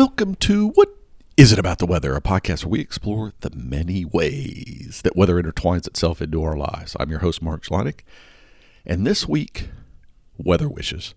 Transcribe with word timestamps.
Welcome 0.00 0.36
to 0.36 0.68
What 0.68 0.88
Is 1.36 1.52
It 1.52 1.58
About 1.58 1.78
the 1.78 1.84
Weather, 1.84 2.16
a 2.16 2.22
podcast 2.22 2.64
where 2.64 2.70
we 2.70 2.80
explore 2.80 3.34
the 3.40 3.50
many 3.54 4.06
ways 4.06 5.02
that 5.04 5.14
weather 5.14 5.34
intertwines 5.34 5.86
itself 5.86 6.22
into 6.22 6.42
our 6.42 6.56
lives. 6.56 6.96
I'm 6.98 7.10
your 7.10 7.18
host, 7.18 7.42
Mark 7.42 7.64
Schleinik, 7.64 8.00
and 8.86 9.06
this 9.06 9.28
week, 9.28 9.68
weather 10.38 10.70
wishes. 10.70 11.12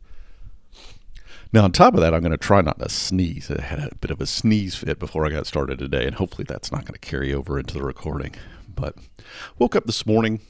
Now, 1.53 1.63
on 1.63 1.71
top 1.71 1.93
of 1.93 2.01
that, 2.01 2.13
I'm 2.13 2.19
going 2.19 2.33
to 2.33 2.37
try 2.37 2.59
not 2.59 2.77
to 2.79 2.89
sneeze. 2.89 3.49
I 3.49 3.61
had 3.61 3.79
a 3.79 3.95
bit 3.95 4.11
of 4.11 4.19
a 4.19 4.25
sneeze 4.25 4.75
fit 4.75 4.99
before 4.99 5.25
I 5.25 5.29
got 5.29 5.47
started 5.47 5.79
today, 5.79 6.05
and 6.05 6.15
hopefully 6.15 6.43
that's 6.45 6.69
not 6.69 6.81
going 6.83 6.91
to 6.91 6.99
carry 6.99 7.33
over 7.33 7.57
into 7.57 7.75
the 7.75 7.83
recording. 7.83 8.35
But 8.67 8.97
woke 9.57 9.77
up 9.77 9.85
this 9.85 10.05
morning. 10.05 10.41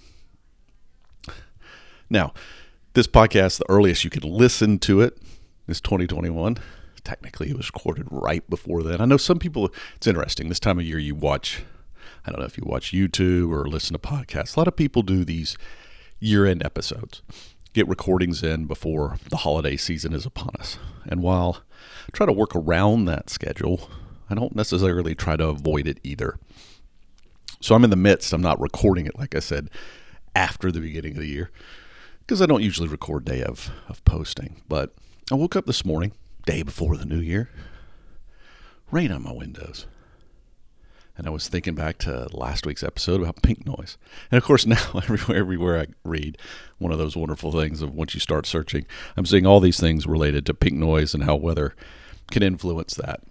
Now, 2.10 2.34
this 2.94 3.06
podcast, 3.06 3.60
the 3.60 3.70
earliest 3.70 4.04
you 4.04 4.10
can 4.10 4.24
listen 4.24 4.80
to 4.80 5.02
it 5.02 5.20
is 5.68 5.80
2021 5.80 6.58
technically 7.04 7.50
it 7.50 7.58
was 7.58 7.72
recorded 7.74 8.08
right 8.10 8.48
before 8.50 8.84
then. 8.84 9.02
I 9.02 9.06
know 9.06 9.18
some 9.18 9.40
people, 9.40 9.74
it's 9.96 10.08
interesting. 10.08 10.50
This 10.50 10.60
time 10.60 10.80
of 10.80 10.86
year, 10.86 11.00
you 11.00 11.16
watch, 11.16 11.64
I 12.26 12.32
don't 12.32 12.40
know 12.40 12.46
if 12.46 12.58
you 12.58 12.64
watch 12.66 12.92
YouTube 12.92 13.52
or 13.52 13.68
listen 13.68 13.94
to 13.94 14.00
podcasts. 14.00 14.56
A 14.56 14.60
lot 14.60 14.68
of 14.68 14.76
people 14.76 15.02
do 15.02 15.26
these 15.26 15.58
year 16.20 16.46
end 16.46 16.64
episodes, 16.64 17.22
get 17.74 17.88
recordings 17.88 18.44
in 18.44 18.66
before 18.66 19.18
the 19.30 19.38
holiday 19.38 19.76
season 19.76 20.14
is 20.14 20.26
upon 20.26 20.52
us. 20.60 20.78
And 21.06 21.22
while 21.22 21.64
I 22.08 22.12
try 22.14 22.26
to 22.26 22.34
work 22.34 22.56
around 22.56 23.06
that 23.06 23.30
schedule, 23.30 23.90
I 24.30 24.36
don't 24.36 24.56
necessarily 24.56 25.16
try 25.16 25.36
to 25.36 25.48
avoid 25.48 25.88
it 25.88 26.00
either. 26.04 26.40
So 27.62 27.76
I'm 27.76 27.84
in 27.84 27.90
the 27.90 27.96
midst, 27.96 28.34
I'm 28.34 28.42
not 28.42 28.60
recording 28.60 29.06
it, 29.06 29.18
like 29.18 29.36
I 29.36 29.40
said, 29.40 29.70
after 30.36 30.72
the 30.72 30.82
beginning 30.82 31.14
of 31.14 31.20
the 31.20 31.28
year, 31.28 31.52
because 32.20 32.42
I 32.42 32.46
don't 32.46 32.64
usually 32.64 32.90
record 32.90 33.26
day 33.26 33.44
of, 33.44 33.70
of 33.88 34.04
posting. 34.06 34.62
But 34.68 34.94
I 35.32 35.36
woke 35.36 35.56
up 35.56 35.66
this 35.66 35.86
morning 35.86 36.12
day 36.46 36.64
before 36.64 36.98
the 36.98 37.06
new 37.06 37.20
year, 37.20 37.50
rain 38.92 39.12
on 39.12 39.24
my 39.24 39.32
windows. 39.32 39.88
And 41.16 41.28
I 41.28 41.30
was 41.30 41.48
thinking 41.48 41.76
back 41.76 42.00
to 42.00 42.28
last 42.32 42.66
week's 42.66 42.84
episode 42.84 43.22
about 43.22 43.44
pink 43.44 43.66
noise. 43.66 43.98
And 44.32 44.38
of 44.38 44.44
course, 44.44 44.66
now 44.66 44.92
everywhere, 44.96 45.38
everywhere 45.38 45.80
I 45.80 45.88
read, 46.04 46.38
one 46.80 46.92
of 46.92 46.98
those 46.98 47.16
wonderful 47.16 47.52
things 47.52 47.82
of 47.82 47.94
once 47.94 48.14
you 48.14 48.20
start 48.20 48.46
searching, 48.46 48.86
I'm 49.16 49.26
seeing 49.26 49.46
all 49.46 49.60
these 49.60 49.80
things 49.80 50.08
related 50.08 50.46
to 50.48 50.54
pink 50.54 50.76
noise 50.76 51.14
and 51.14 51.24
how 51.24 51.36
weather 51.36 51.76
can 52.32 52.42
influence 52.42 52.96
that. 52.96 53.22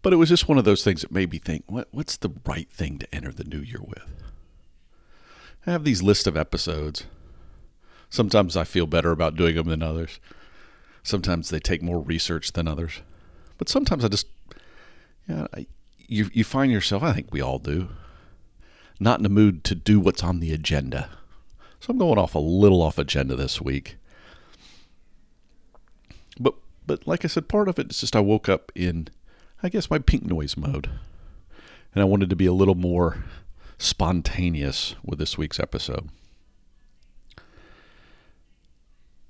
But 0.00 0.12
it 0.12 0.16
was 0.16 0.28
just 0.28 0.48
one 0.48 0.58
of 0.58 0.64
those 0.64 0.84
things 0.84 1.02
that 1.02 1.10
made 1.10 1.32
me 1.32 1.38
think, 1.38 1.64
what, 1.66 1.88
what's 1.90 2.16
the 2.16 2.30
right 2.46 2.70
thing 2.70 2.98
to 2.98 3.14
enter 3.14 3.32
the 3.32 3.44
new 3.44 3.60
year 3.60 3.82
with? 3.82 4.04
I 5.66 5.72
have 5.72 5.84
these 5.84 6.02
list 6.02 6.26
of 6.26 6.36
episodes 6.36 7.04
Sometimes 8.10 8.56
I 8.56 8.64
feel 8.64 8.86
better 8.86 9.10
about 9.10 9.36
doing 9.36 9.56
them 9.56 9.68
than 9.68 9.82
others. 9.82 10.20
Sometimes 11.02 11.50
they 11.50 11.60
take 11.60 11.82
more 11.82 12.00
research 12.00 12.52
than 12.52 12.68
others. 12.68 13.02
But 13.58 13.68
sometimes 13.68 14.04
I 14.04 14.08
just, 14.08 14.26
yeah, 15.28 15.46
I, 15.54 15.66
you, 15.98 16.30
you 16.32 16.44
find 16.44 16.72
yourself, 16.72 17.02
I 17.02 17.12
think 17.12 17.28
we 17.32 17.40
all 17.40 17.58
do, 17.58 17.88
not 19.00 19.18
in 19.18 19.22
the 19.22 19.28
mood 19.28 19.64
to 19.64 19.74
do 19.74 20.00
what's 20.00 20.22
on 20.22 20.40
the 20.40 20.52
agenda. 20.52 21.10
So 21.80 21.90
I'm 21.90 21.98
going 21.98 22.18
off 22.18 22.34
a 22.34 22.40
little 22.40 22.82
off 22.82 22.98
agenda 22.98 23.36
this 23.36 23.60
week. 23.60 23.96
But 26.38 26.54
but 26.86 27.06
like 27.06 27.24
I 27.24 27.28
said, 27.28 27.48
part 27.48 27.68
of 27.68 27.78
it 27.78 27.90
is 27.90 28.00
just 28.00 28.16
I 28.16 28.20
woke 28.20 28.48
up 28.48 28.72
in, 28.74 29.08
I 29.62 29.68
guess, 29.68 29.90
my 29.90 29.98
pink 29.98 30.24
noise 30.24 30.56
mode, 30.56 30.88
and 31.94 32.02
I 32.02 32.04
wanted 32.04 32.30
to 32.30 32.36
be 32.36 32.46
a 32.46 32.52
little 32.52 32.74
more 32.74 33.24
spontaneous 33.78 34.96
with 35.04 35.18
this 35.18 35.38
week's 35.38 35.60
episode. 35.60 36.08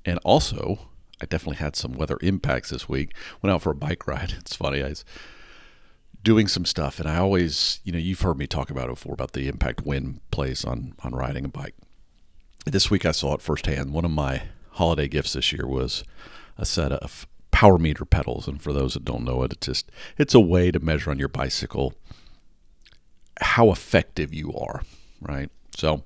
And 0.08 0.18
also, 0.24 0.88
I 1.20 1.26
definitely 1.26 1.58
had 1.58 1.76
some 1.76 1.92
weather 1.92 2.16
impacts 2.22 2.70
this 2.70 2.88
week. 2.88 3.14
Went 3.42 3.52
out 3.52 3.60
for 3.60 3.70
a 3.70 3.74
bike 3.74 4.06
ride. 4.06 4.32
It's 4.38 4.56
funny. 4.56 4.82
I 4.82 4.88
was 4.88 5.04
doing 6.22 6.48
some 6.48 6.64
stuff, 6.64 6.98
and 6.98 7.06
I 7.06 7.18
always, 7.18 7.80
you 7.84 7.92
know, 7.92 7.98
you've 7.98 8.22
heard 8.22 8.38
me 8.38 8.46
talk 8.46 8.70
about 8.70 8.86
it 8.86 8.94
before 8.94 9.12
about 9.12 9.32
the 9.32 9.48
impact 9.48 9.84
wind 9.84 10.20
plays 10.30 10.64
on 10.64 10.94
on 11.04 11.14
riding 11.14 11.44
a 11.44 11.48
bike. 11.48 11.74
This 12.64 12.90
week 12.90 13.04
I 13.04 13.12
saw 13.12 13.34
it 13.34 13.42
firsthand. 13.42 13.92
One 13.92 14.06
of 14.06 14.10
my 14.10 14.42
holiday 14.72 15.08
gifts 15.08 15.34
this 15.34 15.52
year 15.52 15.66
was 15.66 16.04
a 16.56 16.64
set 16.64 16.90
of 16.90 17.26
power 17.50 17.78
meter 17.78 18.06
pedals, 18.06 18.48
and 18.48 18.62
for 18.62 18.72
those 18.72 18.94
that 18.94 19.04
don't 19.04 19.24
know 19.24 19.42
it, 19.42 19.52
it's 19.52 19.66
just 19.66 19.90
it's 20.16 20.34
a 20.34 20.40
way 20.40 20.70
to 20.70 20.80
measure 20.80 21.10
on 21.10 21.18
your 21.18 21.28
bicycle 21.28 21.92
how 23.40 23.70
effective 23.70 24.32
you 24.32 24.54
are, 24.54 24.82
right? 25.20 25.50
So 25.76 26.02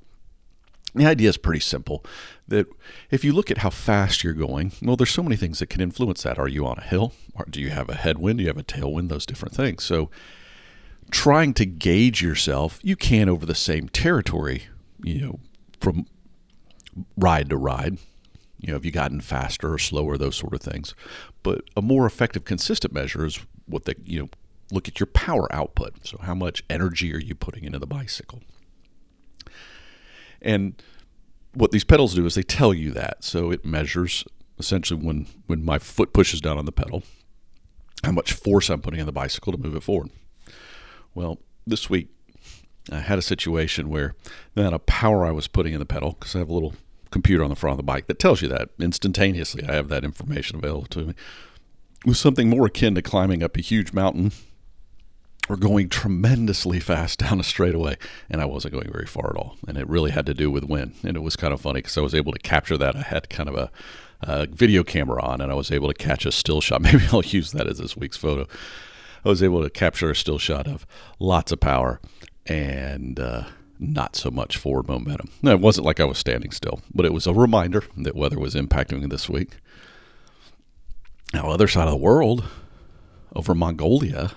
the 0.94 1.06
idea 1.06 1.28
is 1.28 1.36
pretty 1.36 1.60
simple 1.60 2.04
that 2.48 2.66
if 3.10 3.24
you 3.24 3.32
look 3.32 3.50
at 3.50 3.58
how 3.58 3.70
fast 3.70 4.22
you're 4.22 4.34
going, 4.34 4.72
well, 4.82 4.96
there's 4.96 5.10
so 5.10 5.22
many 5.22 5.36
things 5.36 5.58
that 5.58 5.70
can 5.70 5.80
influence 5.80 6.22
that. 6.22 6.38
Are 6.38 6.48
you 6.48 6.66
on 6.66 6.78
a 6.78 6.82
hill? 6.82 7.12
Or 7.34 7.46
do 7.48 7.60
you 7.60 7.70
have 7.70 7.88
a 7.88 7.94
headwind? 7.94 8.38
Do 8.38 8.42
you 8.42 8.48
have 8.48 8.58
a 8.58 8.62
tailwind? 8.62 9.08
Those 9.08 9.26
different 9.26 9.54
things. 9.54 9.84
So, 9.84 10.10
trying 11.10 11.54
to 11.54 11.66
gauge 11.66 12.22
yourself, 12.22 12.78
you 12.82 12.96
can 12.96 13.28
over 13.28 13.46
the 13.46 13.54
same 13.54 13.88
territory, 13.88 14.64
you 15.02 15.20
know, 15.20 15.40
from 15.80 16.06
ride 17.16 17.48
to 17.50 17.56
ride. 17.56 17.98
You 18.58 18.68
know, 18.68 18.74
have 18.74 18.84
you 18.84 18.92
gotten 18.92 19.20
faster 19.20 19.72
or 19.72 19.78
slower, 19.78 20.16
those 20.16 20.36
sort 20.36 20.54
of 20.54 20.60
things. 20.60 20.94
But 21.42 21.64
a 21.76 21.82
more 21.82 22.06
effective, 22.06 22.44
consistent 22.44 22.92
measure 22.92 23.24
is 23.24 23.40
what 23.66 23.86
they, 23.86 23.94
you 24.04 24.20
know, 24.20 24.28
look 24.70 24.88
at 24.88 25.00
your 25.00 25.08
power 25.08 25.52
output. 25.52 26.06
So, 26.06 26.18
how 26.18 26.34
much 26.34 26.62
energy 26.68 27.14
are 27.14 27.20
you 27.20 27.34
putting 27.34 27.64
into 27.64 27.78
the 27.78 27.86
bicycle? 27.86 28.42
And 30.42 30.80
what 31.54 31.70
these 31.70 31.84
pedals 31.84 32.14
do 32.14 32.26
is 32.26 32.34
they 32.34 32.42
tell 32.42 32.74
you 32.74 32.90
that. 32.92 33.24
So 33.24 33.50
it 33.50 33.64
measures 33.64 34.24
essentially 34.58 35.00
when 35.04 35.26
when 35.46 35.64
my 35.64 35.78
foot 35.78 36.12
pushes 36.12 36.40
down 36.40 36.58
on 36.58 36.66
the 36.66 36.72
pedal, 36.72 37.02
how 38.04 38.12
much 38.12 38.32
force 38.32 38.68
I'm 38.68 38.80
putting 38.80 39.00
on 39.00 39.06
the 39.06 39.12
bicycle 39.12 39.52
to 39.52 39.58
move 39.58 39.74
it 39.74 39.82
forward. 39.82 40.10
Well, 41.14 41.38
this 41.66 41.88
week 41.88 42.08
I 42.90 42.98
had 42.98 43.18
a 43.18 43.22
situation 43.22 43.88
where 43.88 44.14
the 44.54 44.62
amount 44.62 44.74
of 44.74 44.86
power 44.86 45.24
I 45.24 45.30
was 45.30 45.46
putting 45.46 45.72
in 45.72 45.78
the 45.78 45.86
pedal, 45.86 46.16
because 46.18 46.34
I 46.34 46.40
have 46.40 46.48
a 46.48 46.54
little 46.54 46.74
computer 47.10 47.44
on 47.44 47.50
the 47.50 47.56
front 47.56 47.72
of 47.72 47.76
the 47.76 47.82
bike 47.82 48.06
that 48.06 48.18
tells 48.18 48.42
you 48.42 48.48
that 48.48 48.70
instantaneously. 48.80 49.64
I 49.68 49.74
have 49.74 49.88
that 49.88 50.04
information 50.04 50.56
available 50.56 50.86
to 50.86 51.06
me. 51.06 51.14
was 52.04 52.18
something 52.18 52.48
more 52.48 52.66
akin 52.66 52.94
to 52.94 53.02
climbing 53.02 53.42
up 53.42 53.56
a 53.56 53.60
huge 53.60 53.92
mountain 53.92 54.32
were 55.48 55.56
going 55.56 55.88
tremendously 55.88 56.80
fast 56.80 57.18
down 57.20 57.40
a 57.40 57.44
straightaway, 57.44 57.96
and 58.30 58.40
I 58.40 58.44
wasn't 58.44 58.74
going 58.74 58.90
very 58.90 59.06
far 59.06 59.30
at 59.30 59.36
all. 59.36 59.56
And 59.66 59.76
it 59.76 59.88
really 59.88 60.10
had 60.10 60.26
to 60.26 60.34
do 60.34 60.50
with 60.50 60.64
wind. 60.64 60.94
And 61.04 61.16
it 61.16 61.20
was 61.20 61.36
kind 61.36 61.52
of 61.52 61.60
funny 61.60 61.78
because 61.78 61.98
I 61.98 62.02
was 62.02 62.14
able 62.14 62.32
to 62.32 62.38
capture 62.38 62.78
that. 62.78 62.96
I 62.96 63.02
had 63.02 63.28
kind 63.28 63.48
of 63.48 63.56
a, 63.56 63.70
a, 64.22 64.46
video 64.46 64.82
camera 64.84 65.22
on, 65.22 65.40
and 65.40 65.50
I 65.50 65.54
was 65.54 65.70
able 65.70 65.88
to 65.88 65.94
catch 65.94 66.26
a 66.26 66.32
still 66.32 66.60
shot. 66.60 66.80
Maybe 66.82 67.04
I'll 67.12 67.22
use 67.22 67.52
that 67.52 67.66
as 67.66 67.78
this 67.78 67.96
week's 67.96 68.16
photo. 68.16 68.46
I 69.24 69.28
was 69.28 69.42
able 69.42 69.62
to 69.62 69.70
capture 69.70 70.10
a 70.10 70.16
still 70.16 70.38
shot 70.38 70.66
of 70.66 70.86
lots 71.20 71.52
of 71.52 71.60
power 71.60 72.00
and 72.46 73.20
uh, 73.20 73.44
not 73.78 74.16
so 74.16 74.30
much 74.30 74.56
forward 74.56 74.88
momentum. 74.88 75.30
It 75.44 75.60
wasn't 75.60 75.86
like 75.86 76.00
I 76.00 76.04
was 76.04 76.18
standing 76.18 76.50
still, 76.50 76.80
but 76.92 77.06
it 77.06 77.12
was 77.12 77.26
a 77.26 77.32
reminder 77.32 77.84
that 77.96 78.16
weather 78.16 78.38
was 78.38 78.54
impacting 78.54 79.00
me 79.00 79.06
this 79.06 79.28
week. 79.28 79.58
Now, 81.32 81.48
other 81.48 81.68
side 81.68 81.86
of 81.86 81.92
the 81.92 81.96
world, 81.96 82.44
over 83.34 83.54
Mongolia, 83.54 84.32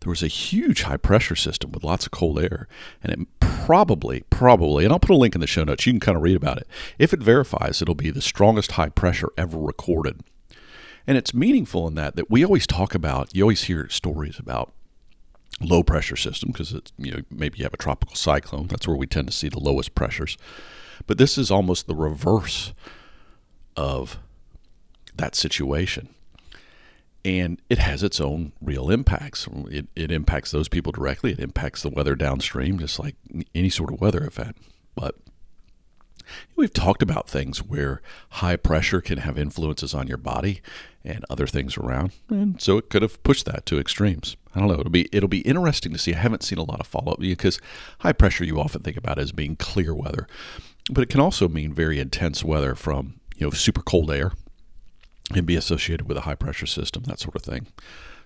there 0.00 0.10
was 0.10 0.22
a 0.22 0.28
huge 0.28 0.82
high 0.82 0.96
pressure 0.96 1.36
system 1.36 1.72
with 1.72 1.84
lots 1.84 2.06
of 2.06 2.12
cold 2.12 2.38
air. 2.38 2.68
And 3.02 3.12
it 3.12 3.28
probably, 3.40 4.24
probably, 4.30 4.84
and 4.84 4.92
I'll 4.92 4.98
put 4.98 5.10
a 5.10 5.16
link 5.16 5.34
in 5.34 5.40
the 5.40 5.46
show 5.46 5.64
notes, 5.64 5.86
you 5.86 5.92
can 5.92 6.00
kind 6.00 6.16
of 6.16 6.22
read 6.22 6.36
about 6.36 6.58
it. 6.58 6.66
If 6.98 7.12
it 7.12 7.20
verifies, 7.20 7.82
it'll 7.82 7.94
be 7.94 8.10
the 8.10 8.22
strongest 8.22 8.72
high 8.72 8.88
pressure 8.88 9.28
ever 9.36 9.58
recorded. 9.58 10.20
And 11.06 11.18
it's 11.18 11.34
meaningful 11.34 11.86
in 11.86 11.94
that 11.94 12.16
that 12.16 12.30
we 12.30 12.44
always 12.44 12.66
talk 12.66 12.94
about, 12.94 13.34
you 13.34 13.42
always 13.42 13.64
hear 13.64 13.88
stories 13.88 14.38
about 14.38 14.72
low 15.60 15.82
pressure 15.82 16.16
system 16.16 16.50
because 16.50 16.72
it's 16.72 16.92
you 16.96 17.12
know 17.12 17.20
maybe 17.30 17.58
you 17.58 17.64
have 17.64 17.74
a 17.74 17.76
tropical 17.76 18.16
cyclone 18.16 18.66
that's 18.66 18.88
where 18.88 18.96
we 18.96 19.06
tend 19.06 19.28
to 19.28 19.32
see 19.32 19.48
the 19.48 19.58
lowest 19.58 19.94
pressures 19.94 20.38
but 21.06 21.18
this 21.18 21.36
is 21.36 21.50
almost 21.50 21.86
the 21.86 21.94
reverse 21.94 22.72
of 23.76 24.18
that 25.16 25.34
situation 25.34 26.08
and 27.24 27.60
it 27.68 27.78
has 27.78 28.02
its 28.02 28.20
own 28.20 28.52
real 28.60 28.90
impacts. 28.90 29.48
It, 29.70 29.88
it 29.94 30.10
impacts 30.10 30.50
those 30.50 30.68
people 30.68 30.92
directly. 30.92 31.32
It 31.32 31.40
impacts 31.40 31.82
the 31.82 31.90
weather 31.90 32.14
downstream, 32.14 32.78
just 32.78 32.98
like 32.98 33.16
any 33.54 33.68
sort 33.68 33.92
of 33.92 34.00
weather 34.00 34.24
event. 34.24 34.56
But 34.94 35.16
we've 36.56 36.72
talked 36.72 37.02
about 37.02 37.28
things 37.28 37.58
where 37.62 38.00
high 38.30 38.56
pressure 38.56 39.00
can 39.00 39.18
have 39.18 39.38
influences 39.38 39.94
on 39.94 40.06
your 40.06 40.16
body 40.16 40.60
and 41.04 41.24
other 41.30 41.46
things 41.46 41.76
around, 41.76 42.12
and 42.28 42.60
so 42.60 42.78
it 42.78 42.90
could 42.90 43.02
have 43.02 43.22
pushed 43.22 43.46
that 43.46 43.66
to 43.66 43.78
extremes. 43.78 44.36
I 44.54 44.60
don't 44.60 44.68
know. 44.68 44.80
It'll 44.80 44.90
be 44.90 45.08
it'll 45.12 45.28
be 45.28 45.40
interesting 45.40 45.92
to 45.92 45.98
see. 45.98 46.14
I 46.14 46.18
haven't 46.18 46.42
seen 46.42 46.58
a 46.58 46.64
lot 46.64 46.80
of 46.80 46.86
follow 46.86 47.12
up 47.12 47.20
because 47.20 47.60
high 48.00 48.12
pressure 48.12 48.44
you 48.44 48.60
often 48.60 48.82
think 48.82 48.96
about 48.96 49.18
as 49.18 49.32
being 49.32 49.56
clear 49.56 49.94
weather, 49.94 50.26
but 50.90 51.02
it 51.02 51.08
can 51.08 51.20
also 51.20 51.48
mean 51.48 51.72
very 51.72 51.98
intense 52.00 52.44
weather 52.44 52.74
from 52.74 53.20
you 53.36 53.46
know 53.46 53.50
super 53.50 53.82
cold 53.82 54.10
air 54.10 54.32
and 55.34 55.46
be 55.46 55.56
associated 55.56 56.08
with 56.08 56.16
a 56.16 56.22
high 56.22 56.34
pressure 56.34 56.66
system, 56.66 57.04
that 57.04 57.20
sort 57.20 57.36
of 57.36 57.42
thing. 57.42 57.66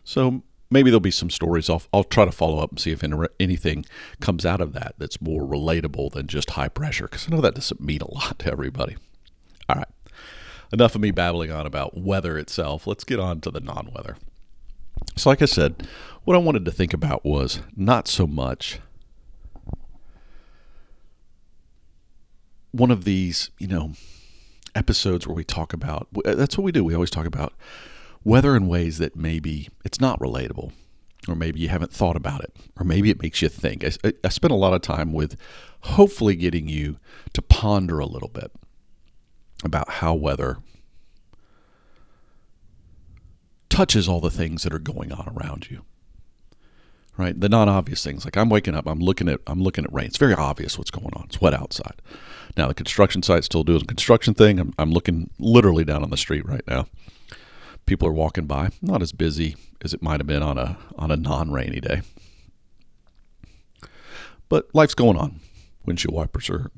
So 0.04 0.42
maybe 0.70 0.90
there'll 0.90 1.00
be 1.00 1.10
some 1.10 1.30
stories. 1.30 1.68
I'll, 1.70 1.82
I'll 1.92 2.04
try 2.04 2.24
to 2.24 2.32
follow 2.32 2.58
up 2.58 2.70
and 2.70 2.80
see 2.80 2.90
if 2.90 3.02
anything 3.38 3.84
comes 4.20 4.44
out 4.46 4.60
of 4.60 4.72
that 4.72 4.94
that's 4.98 5.20
more 5.20 5.42
relatable 5.42 6.12
than 6.12 6.26
just 6.26 6.50
high 6.50 6.68
pressure, 6.68 7.04
because 7.04 7.26
I 7.28 7.34
know 7.34 7.40
that 7.40 7.54
doesn't 7.54 7.80
mean 7.80 8.00
a 8.02 8.12
lot 8.12 8.38
to 8.40 8.50
everybody. 8.50 8.96
All 9.68 9.76
right. 9.76 9.88
enough 10.72 10.94
of 10.94 11.00
me 11.00 11.10
babbling 11.10 11.50
on 11.50 11.66
about 11.66 11.96
weather 11.96 12.38
itself. 12.38 12.86
Let's 12.86 13.04
get 13.04 13.20
on 13.20 13.40
to 13.42 13.50
the 13.50 13.60
non 13.60 13.90
weather. 13.94 14.16
So, 15.16 15.30
like 15.30 15.42
I 15.42 15.46
said, 15.46 15.86
what 16.24 16.34
I 16.34 16.38
wanted 16.38 16.64
to 16.64 16.70
think 16.70 16.92
about 16.92 17.24
was 17.24 17.60
not 17.76 18.08
so 18.08 18.26
much 18.26 18.80
one 22.72 22.90
of 22.90 23.04
these, 23.04 23.50
you 23.58 23.68
know, 23.68 23.92
episodes 24.74 25.26
where 25.26 25.34
we 25.34 25.44
talk 25.44 25.72
about 25.72 26.08
uh, 26.24 26.34
that's 26.34 26.58
what 26.58 26.64
we 26.64 26.72
do. 26.72 26.84
We 26.84 26.94
always 26.94 27.10
talk 27.10 27.26
about 27.26 27.54
weather 28.24 28.56
in 28.56 28.66
ways 28.66 28.98
that 28.98 29.16
maybe 29.16 29.68
it's 29.84 30.00
not 30.00 30.18
relatable, 30.18 30.72
or 31.28 31.34
maybe 31.34 31.60
you 31.60 31.68
haven't 31.68 31.92
thought 31.92 32.16
about 32.16 32.42
it, 32.42 32.54
or 32.78 32.84
maybe 32.84 33.10
it 33.10 33.22
makes 33.22 33.42
you 33.42 33.48
think. 33.48 33.84
I, 33.84 34.12
I 34.24 34.28
spent 34.28 34.52
a 34.52 34.56
lot 34.56 34.74
of 34.74 34.82
time 34.82 35.12
with 35.12 35.36
hopefully 35.80 36.36
getting 36.36 36.68
you 36.68 36.98
to 37.34 37.42
ponder 37.42 37.98
a 37.98 38.06
little 38.06 38.28
bit 38.28 38.50
about 39.62 39.88
how 39.88 40.14
weather 40.14 40.58
touches 43.68 44.08
all 44.08 44.20
the 44.20 44.30
things 44.30 44.62
that 44.62 44.72
are 44.72 44.78
going 44.78 45.10
on 45.12 45.32
around 45.36 45.68
you 45.68 45.82
right 47.16 47.40
the 47.40 47.48
non-obvious 47.48 48.04
things 48.04 48.24
like 48.24 48.36
i'm 48.36 48.48
waking 48.48 48.74
up 48.74 48.86
i'm 48.86 49.00
looking 49.00 49.28
at 49.28 49.40
i'm 49.48 49.60
looking 49.60 49.84
at 49.84 49.92
rain 49.92 50.06
it's 50.06 50.16
very 50.16 50.34
obvious 50.34 50.78
what's 50.78 50.90
going 50.90 51.12
on 51.14 51.24
it's 51.24 51.40
wet 51.40 51.54
outside 51.54 52.00
now 52.56 52.68
the 52.68 52.74
construction 52.74 53.22
site's 53.22 53.46
still 53.46 53.64
doing 53.64 53.84
construction 53.84 54.34
thing. 54.34 54.58
I'm, 54.58 54.74
I'm 54.78 54.92
looking 54.92 55.30
literally 55.38 55.84
down 55.84 56.02
on 56.02 56.10
the 56.10 56.16
street 56.16 56.46
right 56.46 56.66
now. 56.66 56.86
People 57.86 58.08
are 58.08 58.12
walking 58.12 58.46
by. 58.46 58.70
Not 58.80 59.02
as 59.02 59.12
busy 59.12 59.56
as 59.82 59.92
it 59.92 60.02
might 60.02 60.20
have 60.20 60.26
been 60.26 60.42
on 60.42 60.56
a 60.56 60.78
on 60.96 61.10
a 61.10 61.16
non-rainy 61.16 61.80
day. 61.80 62.02
But 64.48 64.74
life's 64.74 64.94
going 64.94 65.16
on. 65.16 65.40
Windshield 65.84 66.14
wipers 66.14 66.48
are 66.48 66.70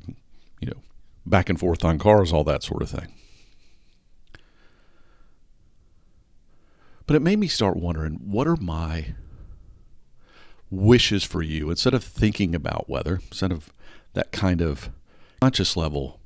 you 0.60 0.68
know 0.68 0.80
back 1.24 1.48
and 1.48 1.60
forth 1.60 1.84
on 1.84 1.98
cars 1.98 2.32
all 2.32 2.44
that 2.44 2.62
sort 2.62 2.82
of 2.82 2.90
thing. 2.90 3.12
But 7.06 7.14
it 7.14 7.22
made 7.22 7.38
me 7.38 7.46
start 7.46 7.76
wondering 7.76 8.14
what 8.24 8.48
are 8.48 8.56
my 8.56 9.14
wishes 10.70 11.22
for 11.22 11.42
you? 11.42 11.70
Instead 11.70 11.94
of 11.94 12.02
thinking 12.02 12.54
about 12.54 12.88
weather, 12.88 13.20
instead 13.30 13.52
of 13.52 13.72
that 14.14 14.32
kind 14.32 14.60
of 14.60 14.90
conscious 15.40 15.76
level 15.76 16.20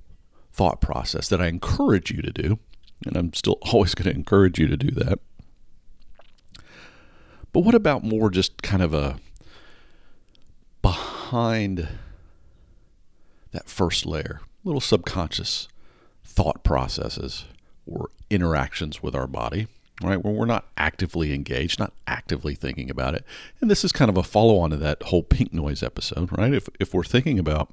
thought 0.52 0.80
process 0.80 1.28
that 1.28 1.40
I 1.40 1.46
encourage 1.46 2.10
you 2.10 2.22
to 2.22 2.32
do. 2.32 2.58
And 3.06 3.16
I'm 3.16 3.32
still 3.32 3.58
always 3.72 3.94
going 3.94 4.10
to 4.10 4.16
encourage 4.16 4.58
you 4.58 4.66
to 4.68 4.76
do 4.76 4.90
that. 4.92 5.18
But 7.52 7.60
what 7.60 7.74
about 7.74 8.04
more 8.04 8.30
just 8.30 8.62
kind 8.62 8.82
of 8.82 8.94
a 8.94 9.18
behind 10.82 11.88
that 13.52 13.68
first 13.68 14.06
layer, 14.06 14.40
little 14.64 14.80
subconscious 14.80 15.66
thought 16.24 16.62
processes 16.62 17.46
or 17.86 18.10
interactions 18.30 19.02
with 19.02 19.14
our 19.14 19.26
body? 19.26 19.66
right? 20.02 20.24
When 20.24 20.34
we're 20.34 20.46
not 20.46 20.66
actively 20.76 21.34
engaged, 21.34 21.78
not 21.78 21.92
actively 22.06 22.54
thinking 22.54 22.90
about 22.90 23.14
it. 23.14 23.24
And 23.60 23.70
this 23.70 23.84
is 23.84 23.92
kind 23.92 24.08
of 24.08 24.16
a 24.16 24.22
follow 24.22 24.58
on 24.58 24.70
to 24.70 24.76
that 24.78 25.02
whole 25.04 25.22
pink 25.22 25.52
noise 25.52 25.82
episode, 25.82 26.30
right? 26.36 26.54
If, 26.54 26.68
if 26.78 26.94
we're 26.94 27.04
thinking 27.04 27.38
about 27.38 27.72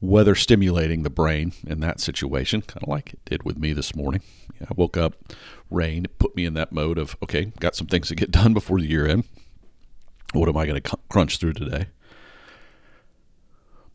weather 0.00 0.34
stimulating 0.34 1.02
the 1.02 1.10
brain 1.10 1.52
in 1.66 1.80
that 1.80 2.00
situation, 2.00 2.62
kind 2.62 2.82
of 2.82 2.88
like 2.88 3.14
it 3.14 3.24
did 3.24 3.42
with 3.42 3.58
me 3.58 3.72
this 3.72 3.94
morning. 3.94 4.22
I 4.60 4.72
woke 4.74 4.96
up, 4.96 5.14
rain, 5.70 6.06
put 6.18 6.36
me 6.36 6.44
in 6.44 6.54
that 6.54 6.72
mode 6.72 6.98
of, 6.98 7.16
okay, 7.22 7.52
got 7.60 7.74
some 7.74 7.86
things 7.86 8.08
to 8.08 8.14
get 8.14 8.30
done 8.30 8.54
before 8.54 8.80
the 8.80 8.88
year 8.88 9.06
end. 9.06 9.24
What 10.32 10.48
am 10.48 10.56
I 10.56 10.66
going 10.66 10.80
to 10.80 10.96
crunch 11.08 11.38
through 11.38 11.54
today? 11.54 11.86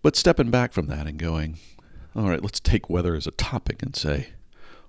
But 0.02 0.16
stepping 0.16 0.52
back 0.52 0.74
from 0.74 0.88
that 0.88 1.08
and 1.08 1.18
going, 1.18 1.58
all 2.16 2.30
right, 2.30 2.42
let's 2.42 2.60
take 2.60 2.90
weather 2.90 3.16
as 3.16 3.28
a 3.28 3.32
topic 3.32 3.82
and 3.82 3.96
say, 3.96 4.30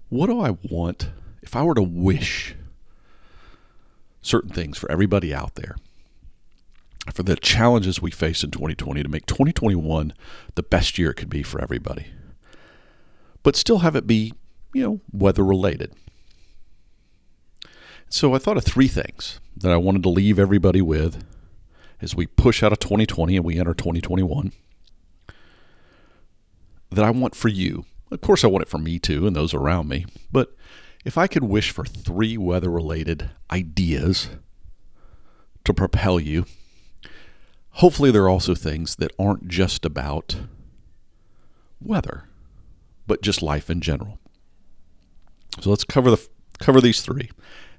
what 0.08 0.26
do 0.26 0.40
I 0.40 0.56
want 0.70 1.10
if 1.42 1.54
I 1.54 1.62
were 1.62 1.74
to 1.74 1.82
wish 1.82 2.54
certain 4.22 4.50
things 4.50 4.78
for 4.78 4.90
everybody 4.90 5.32
out 5.34 5.54
there, 5.54 5.76
for 7.12 7.22
the 7.22 7.36
challenges 7.36 8.00
we 8.00 8.10
face 8.10 8.42
in 8.42 8.50
2020 8.50 9.02
to 9.02 9.08
make 9.08 9.26
2021 9.26 10.14
the 10.54 10.62
best 10.62 10.98
year 10.98 11.10
it 11.10 11.14
could 11.14 11.30
be 11.30 11.42
for 11.42 11.60
everybody, 11.60 12.06
but 13.42 13.56
still 13.56 13.80
have 13.80 13.96
it 13.96 14.06
be, 14.06 14.32
you 14.72 14.82
know, 14.82 15.00
weather 15.12 15.44
related. 15.44 15.92
So 18.08 18.34
I 18.34 18.38
thought 18.38 18.56
of 18.56 18.64
three 18.64 18.88
things 18.88 19.40
that 19.56 19.72
I 19.72 19.76
wanted 19.76 20.02
to 20.04 20.08
leave 20.08 20.38
everybody 20.38 20.80
with 20.80 21.24
as 22.00 22.14
we 22.14 22.26
push 22.26 22.62
out 22.62 22.72
of 22.72 22.78
2020 22.78 23.36
and 23.36 23.44
we 23.44 23.58
enter 23.58 23.74
2021 23.74 24.52
that 26.90 27.04
I 27.04 27.10
want 27.10 27.34
for 27.34 27.48
you. 27.48 27.84
Of 28.10 28.20
course, 28.20 28.44
I 28.44 28.48
want 28.48 28.62
it 28.62 28.68
for 28.68 28.78
me 28.78 28.98
too 28.98 29.26
and 29.26 29.34
those 29.34 29.52
around 29.52 29.88
me, 29.88 30.06
but 30.30 30.54
if 31.04 31.18
I 31.18 31.26
could 31.26 31.44
wish 31.44 31.70
for 31.70 31.84
three 31.84 32.36
weather 32.38 32.70
related 32.70 33.30
ideas 33.50 34.30
to 35.64 35.74
propel 35.74 36.18
you, 36.18 36.46
hopefully 37.74 38.10
there 38.10 38.24
are 38.24 38.28
also 38.28 38.54
things 38.54 38.96
that 38.96 39.12
aren't 39.18 39.48
just 39.48 39.84
about 39.84 40.36
weather, 41.80 42.28
but 43.06 43.22
just 43.22 43.42
life 43.42 43.70
in 43.70 43.80
general. 43.80 44.18
So 45.60 45.70
let's 45.70 45.84
cover 45.84 46.10
the 46.10 46.28
cover 46.58 46.80
these 46.80 47.02
three, 47.02 47.30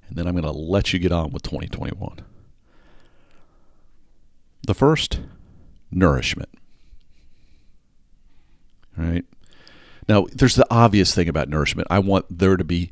and 0.08 0.18
then 0.18 0.28
I'm 0.28 0.34
going 0.34 0.44
to 0.44 0.52
let 0.52 0.94
you 0.94 1.00
get 1.00 1.12
on 1.12 1.32
with 1.32 1.44
2021. 1.44 2.20
The 4.66 4.74
first, 4.74 5.20
nourishment. 5.92 6.50
All 8.98 9.06
right. 9.06 9.26
Now, 10.08 10.28
there's 10.32 10.56
the 10.56 10.68
obvious 10.70 11.14
thing 11.14 11.28
about 11.28 11.50
nourishment. 11.50 11.88
I 11.92 12.00
want 12.00 12.26
there 12.30 12.58
to 12.58 12.64
be 12.64 12.92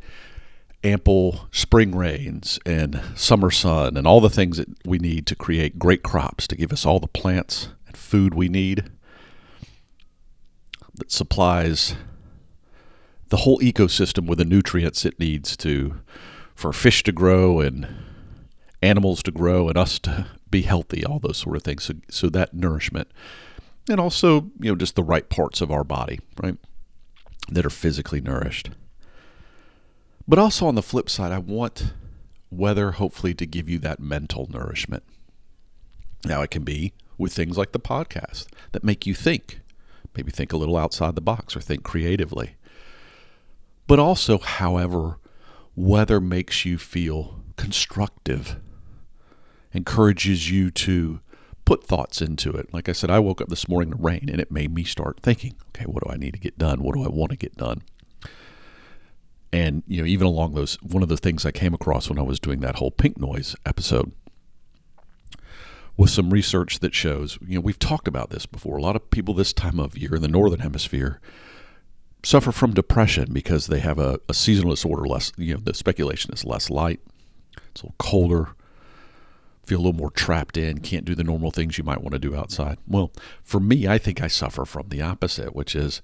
ample 0.83 1.47
spring 1.51 1.95
rains 1.95 2.59
and 2.65 3.01
summer 3.15 3.49
sun 3.49 3.95
and 3.97 4.05
all 4.05 4.19
the 4.19 4.29
things 4.29 4.57
that 4.57 4.67
we 4.85 4.97
need 4.97 5.25
to 5.27 5.35
create 5.35 5.79
great 5.79 6.03
crops 6.03 6.47
to 6.47 6.55
give 6.55 6.71
us 6.73 6.85
all 6.85 6.99
the 6.99 7.07
plants 7.07 7.69
and 7.87 7.95
food 7.95 8.33
we 8.33 8.49
need 8.49 8.89
that 10.95 11.11
supplies 11.11 11.95
the 13.29 13.37
whole 13.37 13.59
ecosystem 13.59 14.27
with 14.27 14.37
the 14.37 14.45
nutrients 14.45 15.05
it 15.05 15.19
needs 15.19 15.57
to 15.57 16.01
for 16.53 16.73
fish 16.73 17.01
to 17.03 17.11
grow 17.11 17.59
and 17.59 17.87
animals 18.81 19.23
to 19.23 19.31
grow 19.31 19.69
and 19.69 19.77
us 19.77 19.97
to 19.97 20.27
be 20.51 20.63
healthy 20.63 21.03
all 21.05 21.19
those 21.19 21.37
sort 21.37 21.55
of 21.55 21.63
things 21.63 21.83
so, 21.85 21.93
so 22.09 22.29
that 22.29 22.53
nourishment 22.53 23.07
and 23.89 23.99
also 23.99 24.51
you 24.59 24.69
know 24.69 24.75
just 24.75 24.95
the 24.95 25.03
right 25.03 25.29
parts 25.29 25.61
of 25.61 25.71
our 25.71 25.83
body 25.83 26.19
right 26.41 26.57
that 27.49 27.65
are 27.65 27.71
physically 27.71 28.21
nourished. 28.21 28.69
But 30.27 30.39
also 30.39 30.67
on 30.67 30.75
the 30.75 30.81
flip 30.81 31.09
side, 31.09 31.31
I 31.31 31.39
want 31.39 31.93
weather 32.49 32.91
hopefully 32.91 33.33
to 33.33 33.45
give 33.45 33.67
you 33.67 33.79
that 33.79 33.99
mental 33.99 34.47
nourishment. 34.51 35.03
Now, 36.25 36.41
it 36.41 36.51
can 36.51 36.63
be 36.63 36.93
with 37.17 37.33
things 37.33 37.57
like 37.57 37.73
the 37.73 37.79
podcast 37.79 38.47
that 38.71 38.83
make 38.83 39.05
you 39.05 39.13
think, 39.13 39.59
maybe 40.15 40.31
think 40.31 40.53
a 40.53 40.57
little 40.57 40.77
outside 40.77 41.15
the 41.15 41.21
box 41.21 41.55
or 41.55 41.61
think 41.61 41.83
creatively. 41.83 42.55
But 43.87 43.99
also, 43.99 44.37
however, 44.37 45.17
weather 45.75 46.21
makes 46.21 46.63
you 46.63 46.77
feel 46.77 47.41
constructive, 47.57 48.55
encourages 49.73 50.49
you 50.49 50.71
to 50.71 51.19
put 51.65 51.83
thoughts 51.83 52.21
into 52.21 52.51
it. 52.51 52.73
Like 52.73 52.87
I 52.87 52.93
said, 52.93 53.09
I 53.09 53.19
woke 53.19 53.41
up 53.41 53.49
this 53.49 53.67
morning 53.67 53.91
to 53.91 53.97
rain 53.97 54.29
and 54.29 54.39
it 54.39 54.51
made 54.51 54.73
me 54.73 54.83
start 54.85 55.19
thinking, 55.21 55.55
okay, 55.69 55.85
what 55.85 56.03
do 56.03 56.09
I 56.11 56.17
need 56.17 56.33
to 56.33 56.39
get 56.39 56.57
done? 56.57 56.81
What 56.81 56.95
do 56.95 57.03
I 57.03 57.09
want 57.09 57.31
to 57.31 57.37
get 57.37 57.57
done? 57.57 57.81
And, 59.53 59.83
you 59.87 60.01
know, 60.01 60.07
even 60.07 60.25
along 60.25 60.55
those, 60.55 60.81
one 60.81 61.03
of 61.03 61.09
the 61.09 61.15
things 61.15 61.45
I 61.45 61.51
came 61.51 61.75
across 61.75 62.09
when 62.09 62.17
I 62.17 62.23
was 62.23 62.39
doing 62.39 62.61
that 62.61 62.77
whole 62.77 62.89
pink 62.89 63.19
noise 63.19 63.55
episode 63.67 64.11
was 65.95 66.11
some 66.11 66.31
research 66.31 66.79
that 66.79 66.95
shows, 66.95 67.37
you 67.45 67.55
know, 67.55 67.61
we've 67.61 67.77
talked 67.77 68.07
about 68.07 68.31
this 68.31 68.47
before. 68.47 68.77
A 68.77 68.81
lot 68.81 68.95
of 68.95 69.11
people 69.11 69.35
this 69.35 69.53
time 69.53 69.79
of 69.79 69.95
year 69.95 70.15
in 70.15 70.23
the 70.23 70.27
northern 70.27 70.61
hemisphere 70.61 71.21
suffer 72.23 72.51
from 72.51 72.73
depression 72.73 73.31
because 73.31 73.67
they 73.67 73.77
have 73.77 73.99
a, 73.99 74.19
a 74.27 74.33
seasonal 74.33 74.71
disorder 74.71 75.05
less, 75.05 75.31
you 75.37 75.53
know, 75.53 75.59
the 75.63 75.75
speculation 75.75 76.33
is 76.33 76.43
less 76.43 76.71
light, 76.71 76.99
it's 77.69 77.83
a 77.83 77.85
little 77.85 77.95
colder, 77.99 78.55
feel 79.67 79.77
a 79.77 79.83
little 79.83 79.93
more 79.93 80.09
trapped 80.09 80.57
in, 80.57 80.79
can't 80.79 81.05
do 81.05 81.13
the 81.13 81.23
normal 81.23 81.51
things 81.51 81.77
you 81.77 81.83
might 81.83 82.01
want 82.01 82.13
to 82.13 82.19
do 82.19 82.35
outside. 82.35 82.79
Well, 82.87 83.11
for 83.43 83.59
me, 83.59 83.87
I 83.87 83.99
think 83.99 84.19
I 84.19 84.27
suffer 84.27 84.65
from 84.65 84.89
the 84.89 85.03
opposite, 85.03 85.55
which 85.55 85.75
is, 85.75 86.01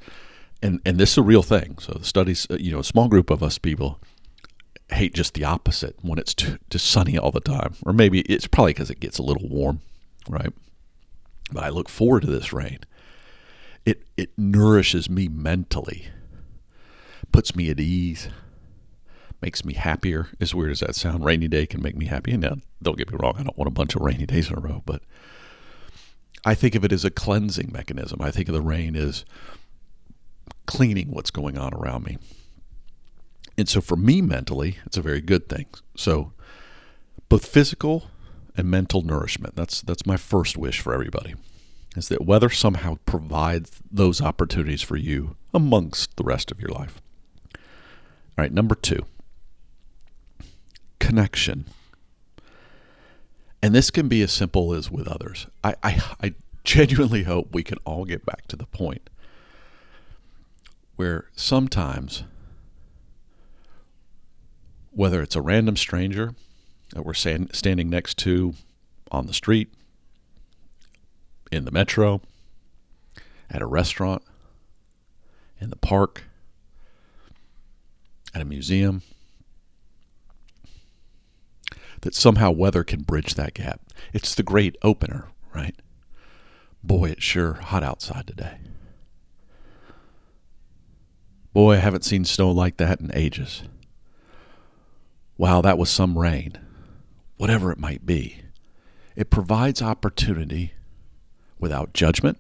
and 0.62 0.82
and 0.86 0.98
this 0.98 1.12
is 1.12 1.18
a 1.18 1.24
real 1.24 1.44
thing. 1.44 1.78
So 1.80 1.94
the 1.94 2.06
studies, 2.06 2.48
uh, 2.50 2.58
you 2.60 2.72
know, 2.72 2.80
a 2.80 2.84
small 2.84 3.08
group 3.08 3.30
of 3.30 3.44
us 3.44 3.58
people 3.58 4.00
hate 4.92 5.14
just 5.14 5.34
the 5.34 5.44
opposite 5.44 5.96
when 6.02 6.18
it's 6.18 6.34
too, 6.34 6.58
sunny 6.76 7.18
all 7.18 7.32
the 7.32 7.40
time, 7.40 7.76
or 7.84 7.94
maybe 7.94 8.22
it's 8.22 8.48
probably 8.48 8.74
because 8.74 8.90
it 8.90 9.00
gets 9.00 9.20
a 9.20 9.24
little 9.24 9.48
warm, 9.48 9.82
right? 10.28 10.52
But 11.52 11.64
I 11.64 11.70
look 11.70 11.90
forward 11.90 12.22
to 12.22 12.28
this 12.28 12.54
rain. 12.54 12.80
It 13.86 14.04
it 14.18 14.32
nourishes 14.38 15.10
me 15.10 15.28
mentally, 15.28 16.08
puts 17.32 17.56
me 17.56 17.70
at 17.70 17.80
ease 17.80 18.30
makes 19.42 19.64
me 19.64 19.74
happier. 19.74 20.30
As 20.40 20.54
weird 20.54 20.72
as 20.72 20.82
that 20.82 20.96
sound, 20.96 21.26
rainy 21.26 21.48
day 21.48 21.66
can 21.66 21.82
make 21.82 21.96
me 21.96 22.06
happy. 22.06 22.32
And 22.32 22.42
now, 22.42 22.58
don't 22.82 22.98
get 22.98 23.12
me 23.12 23.18
wrong, 23.20 23.36
I 23.38 23.44
don't 23.44 23.58
want 23.58 23.68
a 23.68 23.72
bunch 23.72 23.96
of 23.96 24.02
rainy 24.02 24.26
days 24.26 24.50
in 24.50 24.58
a 24.58 24.62
row, 24.62 24.82
but 24.86 25.02
I 26.46 26.56
think 26.56 26.76
of 26.76 26.86
it 26.86 26.92
as 26.92 27.06
a 27.06 27.12
cleansing 27.12 27.72
mechanism. 27.72 28.22
I 28.22 28.32
think 28.32 28.48
of 28.48 28.56
the 28.56 28.62
rain 28.62 28.96
as 28.96 29.26
cleaning 30.70 31.10
what's 31.10 31.32
going 31.32 31.58
on 31.58 31.74
around 31.74 32.04
me. 32.06 32.20
And 33.58 33.68
so 33.68 33.82
for 33.82 33.96
me 33.96 34.22
mentally, 34.22 34.78
it's 34.86 34.98
a 34.98 35.02
very 35.02 35.20
good 35.20 35.50
thing. 35.50 35.66
So 35.96 36.32
both 37.28 37.44
physical 37.44 38.06
and 38.56 38.70
mental 38.70 39.02
nourishment. 39.02 39.56
That's 39.56 39.82
that's 39.82 40.06
my 40.06 40.16
first 40.16 40.58
wish 40.58 40.80
for 40.80 40.94
everybody. 40.94 41.34
Is 41.98 42.08
that 42.10 42.24
weather 42.24 42.52
somehow 42.52 42.98
provides 43.08 43.82
those 43.92 44.22
opportunities 44.22 44.84
for 44.84 44.96
you 44.96 45.36
amongst 45.56 46.16
the 46.18 46.24
rest 46.24 46.52
of 46.52 46.60
your 46.60 46.70
life. 46.70 47.02
All 47.56 48.44
right, 48.44 48.54
number 48.54 48.76
2. 48.76 49.04
Connection. 51.00 51.66
And 53.64 53.74
this 53.74 53.90
can 53.90 54.08
be 54.08 54.22
as 54.22 54.32
simple 54.32 54.72
as 54.74 54.92
with 54.92 55.08
others. 55.08 55.48
I, 55.64 55.74
I, 55.82 56.02
I 56.22 56.34
genuinely 56.64 57.24
hope 57.24 57.56
we 57.56 57.64
can 57.64 57.80
all 57.86 58.06
get 58.06 58.24
back 58.24 58.48
to 58.50 58.56
the 58.56 58.68
point 58.68 59.10
where 61.00 61.24
sometimes, 61.34 62.26
whether 64.92 65.22
it's 65.22 65.38
a 65.38 65.42
random 65.42 65.78
stranger 65.78 66.36
that 66.94 67.06
we're 67.06 67.14
standing 67.14 67.90
next 67.90 68.18
to 68.18 68.54
on 69.10 69.26
the 69.26 69.34
street, 69.34 69.72
in 71.54 71.64
the 71.64 71.72
metro, 71.72 72.20
at 73.50 73.62
a 73.62 73.66
restaurant, 73.66 74.22
in 75.62 75.70
the 75.70 75.78
park, 75.78 76.24
at 78.36 78.42
a 78.42 78.46
museum, 78.46 79.02
that 82.02 82.14
somehow 82.14 82.52
weather 82.52 82.84
can 82.84 83.04
bridge 83.04 83.36
that 83.36 83.54
gap. 83.54 83.80
It's 84.12 84.36
the 84.36 84.44
great 84.44 84.76
opener, 84.82 85.30
right? 85.56 85.78
Boy, 86.84 87.12
it's 87.12 87.24
sure 87.24 87.54
hot 87.54 87.84
outside 87.84 88.28
today. 88.28 88.58
Boy, 91.52 91.74
I 91.74 91.78
haven't 91.78 92.06
seen 92.06 92.26
snow 92.26 92.52
like 92.52 92.78
that 92.78 93.00
in 93.00 93.12
ages. 93.14 93.64
Wow, 95.38 95.62
that 95.62 95.78
was 95.78 95.90
some 95.90 96.18
rain. 96.18 96.58
Whatever 97.38 97.72
it 97.72 97.80
might 97.80 98.06
be, 98.06 98.42
it 99.16 99.30
provides 99.30 99.82
opportunity 99.82 100.74
without 101.58 101.94
judgment, 101.94 102.38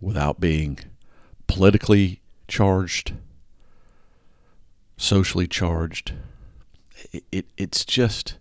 without 0.00 0.40
being 0.40 0.78
politically 1.46 2.20
charged, 2.48 3.14
socially 4.96 5.46
charged. 5.46 6.12
It, 7.12 7.24
it, 7.32 7.46
it's 7.56 7.84
just, 7.84 8.36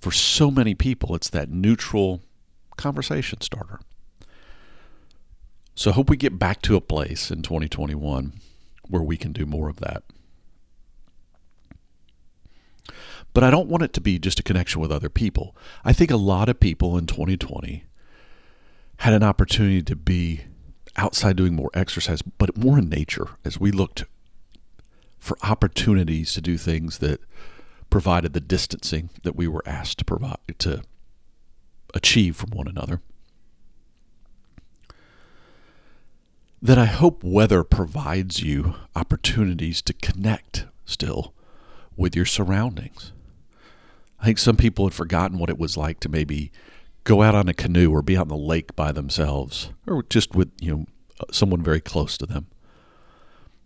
for 0.00 0.12
so 0.12 0.50
many 0.50 0.74
people, 0.74 1.14
it's 1.14 1.30
that 1.30 1.50
neutral 1.50 2.22
conversation 2.76 3.40
starter. 3.40 3.80
So 5.78 5.92
I 5.92 5.94
hope 5.94 6.10
we 6.10 6.16
get 6.16 6.40
back 6.40 6.60
to 6.62 6.74
a 6.74 6.80
place 6.80 7.30
in 7.30 7.42
2021 7.42 8.32
where 8.88 9.00
we 9.00 9.16
can 9.16 9.32
do 9.32 9.46
more 9.46 9.68
of 9.68 9.78
that. 9.78 10.02
But 13.32 13.44
I 13.44 13.52
don't 13.52 13.68
want 13.68 13.84
it 13.84 13.92
to 13.92 14.00
be 14.00 14.18
just 14.18 14.40
a 14.40 14.42
connection 14.42 14.80
with 14.80 14.90
other 14.90 15.08
people. 15.08 15.54
I 15.84 15.92
think 15.92 16.10
a 16.10 16.16
lot 16.16 16.48
of 16.48 16.58
people 16.58 16.98
in 16.98 17.06
2020 17.06 17.84
had 18.96 19.12
an 19.12 19.22
opportunity 19.22 19.80
to 19.82 19.94
be 19.94 20.40
outside 20.96 21.36
doing 21.36 21.54
more 21.54 21.70
exercise, 21.74 22.22
but 22.22 22.56
more 22.56 22.80
in 22.80 22.88
nature 22.88 23.28
as 23.44 23.60
we 23.60 23.70
looked 23.70 24.04
for 25.16 25.38
opportunities 25.44 26.32
to 26.32 26.40
do 26.40 26.58
things 26.58 26.98
that 26.98 27.20
provided 27.88 28.32
the 28.32 28.40
distancing 28.40 29.10
that 29.22 29.36
we 29.36 29.46
were 29.46 29.62
asked 29.64 29.98
to 29.98 30.04
provide 30.04 30.38
to 30.58 30.82
achieve 31.94 32.34
from 32.34 32.50
one 32.50 32.66
another. 32.66 33.00
That 36.60 36.78
I 36.78 36.86
hope 36.86 37.22
weather 37.22 37.62
provides 37.62 38.42
you 38.42 38.74
opportunities 38.96 39.80
to 39.82 39.92
connect 39.92 40.66
still 40.84 41.32
with 41.96 42.16
your 42.16 42.24
surroundings. 42.24 43.12
I 44.20 44.26
think 44.26 44.38
some 44.38 44.56
people 44.56 44.86
had 44.86 44.94
forgotten 44.94 45.38
what 45.38 45.50
it 45.50 45.58
was 45.58 45.76
like 45.76 46.00
to 46.00 46.08
maybe 46.08 46.50
go 47.04 47.22
out 47.22 47.36
on 47.36 47.48
a 47.48 47.54
canoe 47.54 47.92
or 47.92 48.02
be 48.02 48.16
out 48.16 48.22
on 48.22 48.28
the 48.28 48.36
lake 48.36 48.74
by 48.74 48.90
themselves 48.90 49.70
or 49.86 50.02
just 50.10 50.34
with, 50.34 50.50
you 50.60 50.72
know, 50.74 50.86
someone 51.30 51.62
very 51.62 51.80
close 51.80 52.18
to 52.18 52.26
them. 52.26 52.48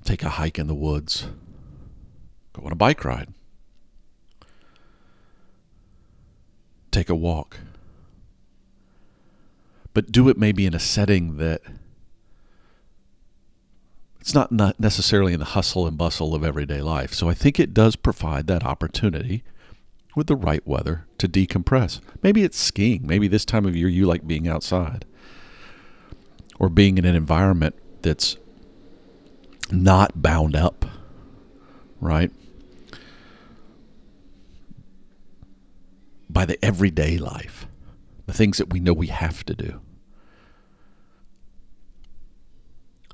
Take 0.05 0.23
a 0.23 0.31
hike 0.31 0.59
in 0.59 0.67
the 0.67 0.75
woods. 0.75 1.29
Go 2.53 2.67
on 2.67 2.73
a 2.73 2.77
bike 2.77 3.05
ride. 3.05 3.33
Take 6.91 7.09
a 7.09 7.15
walk. 7.15 7.59
But 9.95 10.13
do 10.13 10.29
it 10.29 10.37
maybe 10.37 10.67
in 10.67 10.75
a 10.75 10.79
setting 10.79 11.39
that 11.39 11.63
it's 14.23 14.35
not, 14.35 14.53
necessarily 14.79 15.33
in 15.33 15.41
the 15.41 15.47
hustle 15.47 15.85
and 15.85 15.99
bustle 15.99 16.33
of 16.33 16.45
everyday 16.45 16.81
life. 16.81 17.13
So 17.13 17.29
I 17.29 17.35
think 17.35 17.59
it 17.59 17.75
does 17.75 17.97
provide 17.97 18.47
that 18.47 18.65
opportunity 18.65 19.43
with 20.15 20.29
the 20.29 20.37
right 20.37 20.65
weather 20.65 21.07
to 21.19 21.27
decompress. 21.29 22.01
Maybe 22.23 22.45
it's 22.45 22.57
skiing. 22.57 23.05
Maybe 23.05 23.27
this 23.27 23.45
time 23.45 23.67
of 23.67 23.75
year 23.75 23.89
you 23.89 24.07
like 24.07 24.25
being 24.25 24.47
outside 24.47 25.05
or 26.61 26.69
being 26.69 26.99
in 26.99 27.05
an 27.05 27.17
environment 27.17 27.75
that's 28.03 28.37
not 29.73 30.23
bound 30.23 30.55
up, 30.55 30.87
right? 32.01 32.31
By 36.31 36.45
the 36.45 36.65
everyday 36.65 37.19
life, 37.19 37.67
the 38.27 38.33
things 38.33 38.59
that 38.59 38.73
we 38.73 38.79
know 38.79 38.93
we 38.93 39.09
have 39.09 39.45
to 39.47 39.55
do. 39.55 39.81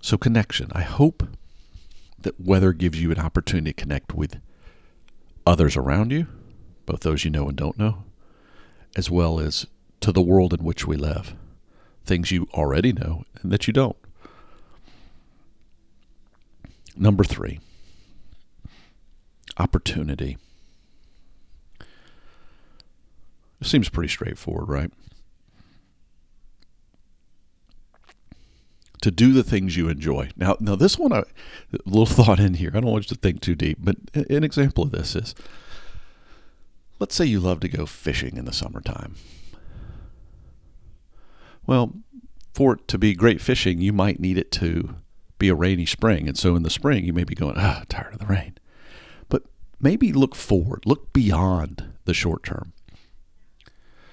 So, 0.09 0.17
connection. 0.17 0.71
I 0.73 0.81
hope 0.85 1.23
that 2.19 2.41
weather 2.41 2.73
gives 2.73 2.99
you 2.99 3.13
an 3.13 3.19
opportunity 3.19 3.75
to 3.75 3.83
connect 3.83 4.15
with 4.15 4.41
others 5.47 5.77
around 5.77 6.13
you 6.13 6.27
both 6.87 7.01
those 7.01 7.27
you 7.27 7.31
know 7.31 7.47
and 7.47 7.59
don't 7.59 7.79
know, 7.79 8.05
as 8.97 9.11
well 9.11 9.39
as 9.39 9.67
to 10.01 10.11
the 10.11 10.23
world 10.23 10.55
in 10.55 10.65
which 10.65 10.87
we 10.87 10.97
live, 10.97 11.35
things 12.07 12.31
you 12.31 12.49
already 12.55 12.91
know 12.91 13.25
and 13.43 13.53
that 13.53 13.67
you 13.67 13.75
don't. 13.75 13.99
Number 16.97 17.23
three, 17.23 17.61
opportunity. 19.59 20.39
It 23.61 23.67
seems 23.67 23.91
pretty 23.91 24.09
straightforward, 24.09 24.71
right? 24.71 24.91
To 29.09 29.13
do 29.13 29.33
the 29.33 29.43
things 29.43 29.75
you 29.75 29.89
enjoy. 29.89 30.29
Now, 30.37 30.59
now 30.61 30.77
this 30.77 30.99
one, 30.99 31.13
a 31.13 31.25
little 31.87 32.05
thought 32.25 32.39
in 32.39 32.53
here. 32.55 32.71
I 32.75 32.81
don't 32.81 32.91
want 32.91 33.11
you 33.11 33.17
to 33.17 33.21
think 33.21 33.41
too 33.41 33.55
deep, 33.55 33.79
but 33.81 33.97
an 34.13 34.45
example 34.45 34.85
of 34.85 34.93
this 34.93 35.17
is 35.17 35.35
Let's 36.99 37.15
say 37.15 37.25
you 37.25 37.41
love 37.41 37.61
to 37.61 37.69
go 37.69 37.87
fishing 37.87 38.37
in 38.37 38.45
the 38.45 38.53
summertime. 38.53 39.15
Well, 41.67 41.95
for 42.53 42.75
it 42.75 42.89
to 42.89 42.99
be 42.99 43.15
great 43.15 43.41
fishing, 43.41 43.81
you 43.81 43.93
might 43.93 44.21
need 44.21 44.37
it 44.37 44.51
to 44.53 44.97
be 45.39 45.49
a 45.49 45.55
rainy 45.55 45.87
spring. 45.87 46.29
And 46.29 46.37
so 46.37 46.57
in 46.57 46.65
the 46.65 46.71
spring, 46.71 47.05
you 47.05 47.13
may 47.13 47.25
be 47.25 47.35
going, 47.35 47.55
ah, 47.57 47.85
tired 47.89 48.15
of 48.15 48.19
the 48.19 48.27
rain. 48.27 48.59
But 49.29 49.45
maybe 49.81 50.13
look 50.13 50.35
forward, 50.35 50.85
look 50.85 51.13
beyond 51.13 51.93
the 52.05 52.15
short 52.15 52.43
term. 52.43 52.73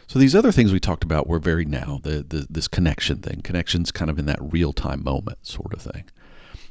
So 0.07 0.19
these 0.19 0.35
other 0.35 0.51
things 0.51 0.71
we 0.71 0.79
talked 0.79 1.03
about 1.03 1.27
were 1.27 1.39
very 1.39 1.65
now, 1.65 1.99
the, 2.03 2.23
the 2.27 2.47
this 2.49 2.67
connection 2.67 3.17
thing. 3.17 3.41
Connection's 3.41 3.91
kind 3.91 4.11
of 4.11 4.19
in 4.19 4.25
that 4.27 4.39
real 4.41 4.71
time 4.71 5.03
moment 5.03 5.45
sort 5.45 5.73
of 5.73 5.81
thing. 5.81 6.05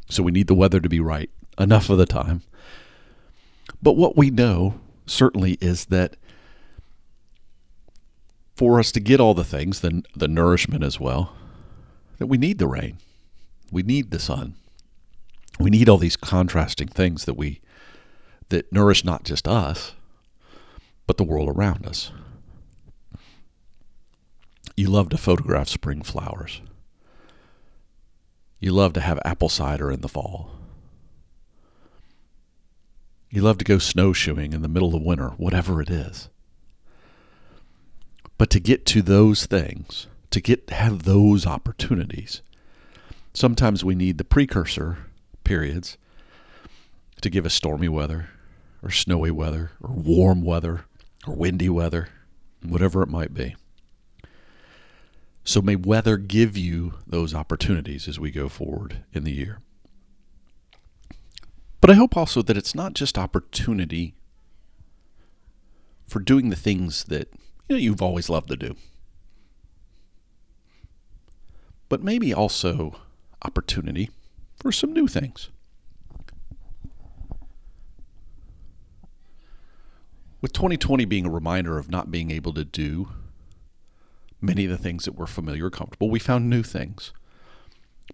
So 0.08 0.22
we 0.22 0.32
need 0.32 0.46
the 0.46 0.54
weather 0.54 0.80
to 0.80 0.88
be 0.88 1.00
right 1.00 1.30
enough 1.58 1.90
of 1.90 1.98
the 1.98 2.06
time. 2.06 2.42
But 3.82 3.96
what 3.96 4.16
we 4.16 4.30
know 4.30 4.80
certainly 5.06 5.58
is 5.60 5.86
that 5.86 6.16
for 8.54 8.78
us 8.78 8.92
to 8.92 9.00
get 9.00 9.20
all 9.20 9.34
the 9.34 9.44
things, 9.44 9.80
the, 9.80 10.02
the 10.14 10.28
nourishment 10.28 10.84
as 10.84 11.00
well, 11.00 11.34
that 12.18 12.26
we 12.26 12.38
need 12.38 12.58
the 12.58 12.68
rain. 12.68 12.98
We 13.72 13.82
need 13.82 14.10
the 14.10 14.18
sun. 14.20 14.54
We 15.58 15.70
need 15.70 15.88
all 15.88 15.98
these 15.98 16.16
contrasting 16.16 16.88
things 16.88 17.24
that 17.24 17.34
we 17.34 17.60
that 18.50 18.72
nourish 18.72 19.04
not 19.04 19.24
just 19.24 19.48
us, 19.48 19.94
but 21.06 21.16
the 21.16 21.24
world 21.24 21.48
around 21.48 21.86
us. 21.86 22.12
You 24.76 24.88
love 24.88 25.08
to 25.10 25.16
photograph 25.16 25.68
spring 25.68 26.02
flowers. 26.02 26.60
You 28.58 28.72
love 28.72 28.92
to 28.94 29.00
have 29.00 29.20
apple 29.24 29.48
cider 29.48 29.92
in 29.92 30.00
the 30.00 30.08
fall. 30.08 30.50
You 33.30 33.42
love 33.42 33.58
to 33.58 33.64
go 33.64 33.78
snowshoeing 33.78 34.52
in 34.52 34.62
the 34.62 34.68
middle 34.68 34.94
of 34.94 35.02
winter, 35.02 35.30
whatever 35.36 35.80
it 35.80 35.90
is. 35.90 36.28
But 38.36 38.50
to 38.50 38.60
get 38.60 38.84
to 38.86 39.02
those 39.02 39.46
things, 39.46 40.08
to 40.30 40.40
get 40.40 40.70
have 40.70 41.04
those 41.04 41.46
opportunities, 41.46 42.42
sometimes 43.32 43.84
we 43.84 43.94
need 43.94 44.18
the 44.18 44.24
precursor 44.24 44.98
periods 45.44 45.96
to 47.20 47.30
give 47.30 47.46
us 47.46 47.54
stormy 47.54 47.88
weather 47.88 48.30
or 48.82 48.90
snowy 48.90 49.30
weather 49.30 49.70
or 49.80 49.90
warm 49.90 50.42
weather 50.42 50.84
or 51.26 51.34
windy 51.34 51.68
weather, 51.68 52.08
whatever 52.62 53.02
it 53.02 53.08
might 53.08 53.32
be. 53.32 53.54
So 55.44 55.60
may 55.60 55.76
weather 55.76 56.16
give 56.16 56.56
you 56.56 56.94
those 57.06 57.34
opportunities 57.34 58.08
as 58.08 58.18
we 58.18 58.30
go 58.30 58.48
forward 58.48 59.04
in 59.12 59.24
the 59.24 59.32
year. 59.32 59.60
But 61.82 61.90
I 61.90 61.94
hope 61.94 62.16
also 62.16 62.40
that 62.40 62.56
it's 62.56 62.74
not 62.74 62.94
just 62.94 63.18
opportunity 63.18 64.14
for 66.06 66.18
doing 66.18 66.48
the 66.48 66.56
things 66.56 67.04
that 67.04 67.28
you 67.68 67.76
know 67.76 67.80
you've 67.80 68.00
always 68.00 68.30
loved 68.30 68.48
to 68.48 68.56
do. 68.56 68.74
But 71.90 72.02
maybe 72.02 72.32
also 72.32 72.96
opportunity 73.42 74.08
for 74.56 74.72
some 74.72 74.94
new 74.94 75.06
things. 75.06 75.50
With 80.40 80.54
2020 80.54 81.04
being 81.04 81.26
a 81.26 81.30
reminder 81.30 81.78
of 81.78 81.90
not 81.90 82.10
being 82.10 82.30
able 82.30 82.54
to 82.54 82.64
do 82.64 83.10
many 84.44 84.64
of 84.64 84.70
the 84.70 84.78
things 84.78 85.04
that 85.04 85.16
were 85.16 85.26
familiar 85.26 85.66
or 85.66 85.70
comfortable, 85.70 86.10
we 86.10 86.18
found 86.18 86.50
new 86.50 86.62
things. 86.62 87.12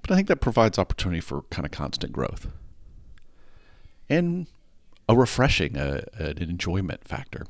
But 0.01 0.13
I 0.13 0.15
think 0.15 0.29
that 0.29 0.41
provides 0.41 0.79
opportunity 0.79 1.21
for 1.21 1.43
kind 1.51 1.67
of 1.67 1.73
constant 1.73 2.13
growth 2.13 2.47
and 4.09 4.47
a 5.09 5.17
refreshing, 5.17 5.77
a, 5.77 6.05
an 6.15 6.39
enjoyment 6.39 7.07
factor. 7.07 7.47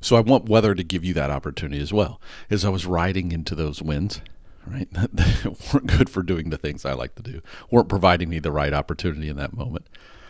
So 0.00 0.16
I 0.16 0.20
want 0.20 0.48
weather 0.48 0.74
to 0.74 0.84
give 0.84 1.04
you 1.04 1.14
that 1.14 1.30
opportunity 1.30 1.80
as 1.80 1.92
well. 1.92 2.20
As 2.50 2.64
I 2.64 2.68
was 2.68 2.84
riding 2.86 3.32
into 3.32 3.54
those 3.54 3.82
winds, 3.82 4.20
right, 4.66 4.88
that 4.92 5.56
weren't 5.72 5.86
good 5.86 6.10
for 6.10 6.22
doing 6.22 6.50
the 6.50 6.58
things 6.58 6.84
I 6.84 6.92
like 6.92 7.14
to 7.16 7.22
do, 7.22 7.40
weren't 7.70 7.88
providing 7.88 8.28
me 8.28 8.38
the 8.38 8.52
right 8.52 8.72
opportunity 8.72 9.28
in 9.28 9.36
that 9.36 9.54
moment. 9.54 9.88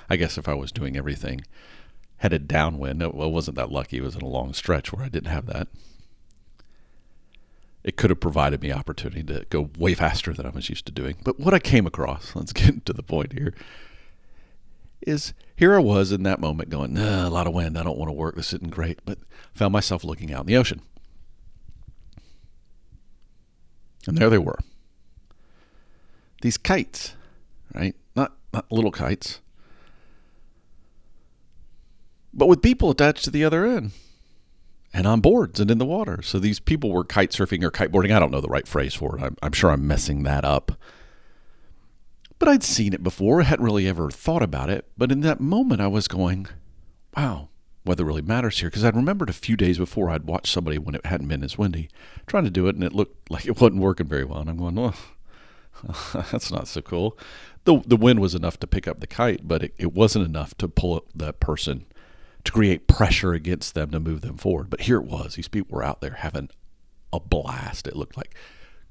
I 0.08 0.16
guess 0.16 0.38
if 0.38 0.48
I 0.48 0.54
was 0.54 0.70
doing 0.70 0.96
everything 0.96 1.42
headed 2.18 2.46
downwind, 2.46 3.02
it 3.02 3.14
wasn't 3.14 3.56
that 3.56 3.72
lucky. 3.72 3.98
It 3.98 4.02
was 4.02 4.14
in 4.14 4.22
a 4.22 4.28
long 4.28 4.52
stretch 4.52 4.92
where 4.92 5.04
I 5.04 5.08
didn't 5.08 5.30
have 5.30 5.46
that 5.46 5.68
it 7.84 7.98
could 7.98 8.08
have 8.08 8.18
provided 8.18 8.62
me 8.62 8.72
opportunity 8.72 9.22
to 9.22 9.44
go 9.50 9.70
way 9.78 9.92
faster 9.92 10.32
than 10.32 10.46
I 10.46 10.48
was 10.48 10.70
used 10.70 10.86
to 10.86 10.92
doing. 10.92 11.16
But 11.22 11.38
what 11.38 11.52
I 11.52 11.58
came 11.58 11.86
across, 11.86 12.32
let's 12.34 12.52
get 12.52 12.86
to 12.86 12.92
the 12.94 13.02
point 13.02 13.34
here, 13.34 13.54
is 15.02 15.34
here 15.54 15.74
I 15.74 15.80
was 15.80 16.10
in 16.10 16.22
that 16.22 16.40
moment 16.40 16.70
going, 16.70 16.94
nah, 16.94 17.28
a 17.28 17.30
lot 17.30 17.46
of 17.46 17.52
wind. 17.52 17.78
I 17.78 17.82
don't 17.82 17.98
want 17.98 18.08
to 18.08 18.14
work. 18.14 18.36
This 18.36 18.54
isn't 18.54 18.70
great. 18.70 19.00
But 19.04 19.18
found 19.52 19.72
myself 19.72 20.02
looking 20.02 20.32
out 20.32 20.40
in 20.40 20.46
the 20.46 20.56
ocean. 20.56 20.80
And 24.06 24.16
there 24.16 24.30
they 24.30 24.38
were. 24.38 24.58
These 26.40 26.58
kites, 26.58 27.14
right? 27.74 27.94
Not 28.16 28.32
not 28.52 28.70
little 28.70 28.90
kites. 28.90 29.40
But 32.34 32.48
with 32.48 32.60
people 32.60 32.90
attached 32.90 33.24
to 33.24 33.30
the 33.30 33.44
other 33.44 33.64
end 33.64 33.92
and 34.94 35.08
on 35.08 35.20
boards 35.20 35.58
and 35.58 35.70
in 35.72 35.78
the 35.78 35.84
water. 35.84 36.22
So 36.22 36.38
these 36.38 36.60
people 36.60 36.92
were 36.92 37.04
kite 37.04 37.32
surfing 37.32 37.64
or 37.64 37.72
kiteboarding. 37.72 38.14
I 38.14 38.20
don't 38.20 38.30
know 38.30 38.40
the 38.40 38.48
right 38.48 38.66
phrase 38.66 38.94
for 38.94 39.18
it. 39.18 39.22
I'm, 39.22 39.36
I'm 39.42 39.52
sure 39.52 39.70
I'm 39.70 39.86
messing 39.86 40.22
that 40.22 40.44
up. 40.44 40.72
But 42.38 42.48
I'd 42.48 42.62
seen 42.62 42.92
it 42.92 43.02
before, 43.02 43.40
I 43.40 43.44
hadn't 43.44 43.64
really 43.64 43.88
ever 43.88 44.10
thought 44.10 44.42
about 44.42 44.70
it. 44.70 44.86
But 44.96 45.10
in 45.10 45.20
that 45.22 45.40
moment, 45.40 45.80
I 45.80 45.88
was 45.88 46.06
going, 46.06 46.46
wow, 47.16 47.48
weather 47.84 48.04
really 48.04 48.22
matters 48.22 48.60
here. 48.60 48.70
Because 48.70 48.84
I'd 48.84 48.94
remembered 48.94 49.30
a 49.30 49.34
few 49.34 49.56
days 49.56 49.78
before 49.78 50.10
I'd 50.10 50.24
watched 50.24 50.52
somebody 50.52 50.78
when 50.78 50.94
it 50.94 51.06
hadn't 51.06 51.28
been 51.28 51.42
as 51.42 51.58
windy 51.58 51.88
trying 52.28 52.44
to 52.44 52.50
do 52.50 52.68
it, 52.68 52.76
and 52.76 52.84
it 52.84 52.92
looked 52.92 53.30
like 53.30 53.46
it 53.46 53.60
wasn't 53.60 53.82
working 53.82 54.06
very 54.06 54.24
well. 54.24 54.40
And 54.40 54.50
I'm 54.50 54.58
going, 54.58 54.76
well, 54.76 54.94
that's 56.30 56.52
not 56.52 56.68
so 56.68 56.82
cool. 56.82 57.18
The, 57.64 57.82
the 57.84 57.96
wind 57.96 58.20
was 58.20 58.34
enough 58.34 58.60
to 58.60 58.66
pick 58.68 58.86
up 58.86 59.00
the 59.00 59.06
kite, 59.08 59.48
but 59.48 59.64
it, 59.64 59.74
it 59.76 59.92
wasn't 59.92 60.26
enough 60.26 60.56
to 60.58 60.68
pull 60.68 60.94
up 60.94 61.06
that 61.14 61.40
person 61.40 61.86
to 62.44 62.52
create 62.52 62.86
pressure 62.86 63.32
against 63.32 63.74
them 63.74 63.90
to 63.90 64.00
move 64.00 64.20
them 64.20 64.36
forward. 64.36 64.70
But 64.70 64.82
here 64.82 64.98
it 64.98 65.06
was. 65.06 65.34
These 65.34 65.48
people 65.48 65.76
were 65.76 65.84
out 65.84 66.00
there 66.00 66.14
having 66.18 66.50
a 67.12 67.18
blast. 67.20 67.86
It 67.86 67.96
looked 67.96 68.16
like 68.16 68.34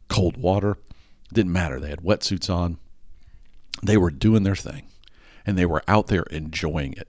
cold 0.07 0.37
water. 0.37 0.71
It 0.71 1.33
didn't 1.33 1.53
matter. 1.53 1.79
They 1.79 1.89
had 1.89 2.01
wetsuits 2.01 2.53
on. 2.53 2.77
They 3.81 3.97
were 3.97 4.11
doing 4.11 4.43
their 4.43 4.55
thing 4.55 4.87
and 5.45 5.57
they 5.57 5.65
were 5.65 5.83
out 5.87 6.07
there 6.07 6.23
enjoying 6.23 6.93
it. 6.93 7.07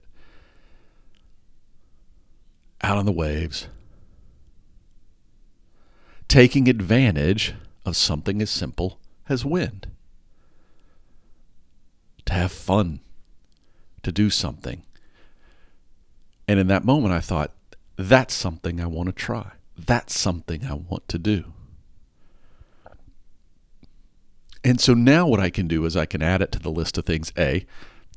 Out 2.81 2.97
on 2.97 3.05
the 3.05 3.11
waves, 3.11 3.67
taking 6.27 6.67
advantage 6.67 7.55
of 7.85 7.95
something 7.95 8.41
as 8.41 8.49
simple 8.49 8.99
as 9.29 9.45
wind. 9.45 9.87
To 12.25 12.33
have 12.33 12.51
fun, 12.51 12.99
to 14.03 14.11
do 14.11 14.29
something 14.29 14.83
and 16.47 16.59
in 16.59 16.67
that 16.67 16.85
moment, 16.85 17.13
I 17.13 17.19
thought, 17.19 17.51
that's 17.97 18.33
something 18.33 18.79
I 18.79 18.87
want 18.87 19.07
to 19.07 19.13
try. 19.13 19.51
That's 19.77 20.17
something 20.17 20.65
I 20.65 20.73
want 20.73 21.07
to 21.09 21.17
do. 21.17 21.53
And 24.63 24.81
so 24.81 24.93
now 24.93 25.27
what 25.27 25.39
I 25.39 25.49
can 25.49 25.67
do 25.67 25.85
is 25.85 25.95
I 25.95 26.05
can 26.05 26.21
add 26.21 26.41
it 26.41 26.51
to 26.53 26.59
the 26.59 26.71
list 26.71 26.97
of 26.97 27.05
things 27.05 27.31
A, 27.37 27.65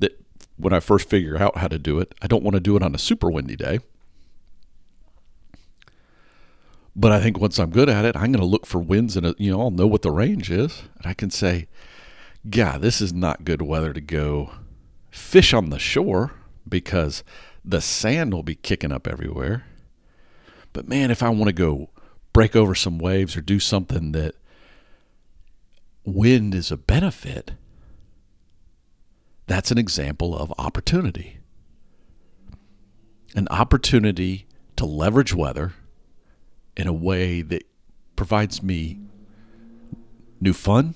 that 0.00 0.18
when 0.56 0.72
I 0.72 0.80
first 0.80 1.08
figure 1.08 1.36
out 1.36 1.58
how 1.58 1.68
to 1.68 1.78
do 1.78 1.98
it, 2.00 2.14
I 2.22 2.26
don't 2.26 2.42
want 2.42 2.54
to 2.54 2.60
do 2.60 2.76
it 2.76 2.82
on 2.82 2.94
a 2.94 2.98
super 2.98 3.30
windy 3.30 3.56
day. 3.56 3.80
But 6.96 7.12
I 7.12 7.20
think 7.20 7.38
once 7.38 7.58
I'm 7.58 7.70
good 7.70 7.88
at 7.88 8.04
it, 8.04 8.16
I'm 8.16 8.32
going 8.32 8.40
to 8.40 8.44
look 8.44 8.66
for 8.66 8.80
winds 8.80 9.16
and, 9.16 9.26
uh, 9.26 9.34
you 9.38 9.52
know, 9.52 9.60
I'll 9.60 9.70
know 9.70 9.86
what 9.86 10.02
the 10.02 10.10
range 10.10 10.50
is. 10.50 10.82
And 10.96 11.06
I 11.06 11.14
can 11.14 11.30
say, 11.30 11.68
God, 12.48 12.80
this 12.80 13.00
is 13.00 13.12
not 13.12 13.44
good 13.44 13.62
weather 13.62 13.92
to 13.92 14.00
go 14.00 14.50
fish 15.10 15.52
on 15.52 15.70
the 15.70 15.78
shore 15.78 16.32
because 16.68 17.22
the 17.68 17.82
sand 17.82 18.32
will 18.32 18.42
be 18.42 18.54
kicking 18.54 18.90
up 18.90 19.06
everywhere. 19.06 19.66
But 20.72 20.88
man, 20.88 21.10
if 21.10 21.22
I 21.22 21.28
want 21.28 21.48
to 21.48 21.52
go 21.52 21.90
break 22.32 22.56
over 22.56 22.74
some 22.74 22.98
waves 22.98 23.36
or 23.36 23.42
do 23.42 23.60
something 23.60 24.12
that 24.12 24.34
wind 26.02 26.54
is 26.54 26.70
a 26.70 26.78
benefit, 26.78 27.52
that's 29.46 29.70
an 29.70 29.76
example 29.76 30.36
of 30.36 30.52
opportunity. 30.56 31.40
An 33.34 33.46
opportunity 33.50 34.46
to 34.76 34.86
leverage 34.86 35.34
weather 35.34 35.74
in 36.74 36.86
a 36.86 36.92
way 36.92 37.42
that 37.42 37.64
provides 38.16 38.62
me 38.62 38.98
new 40.40 40.54
fun 40.54 40.94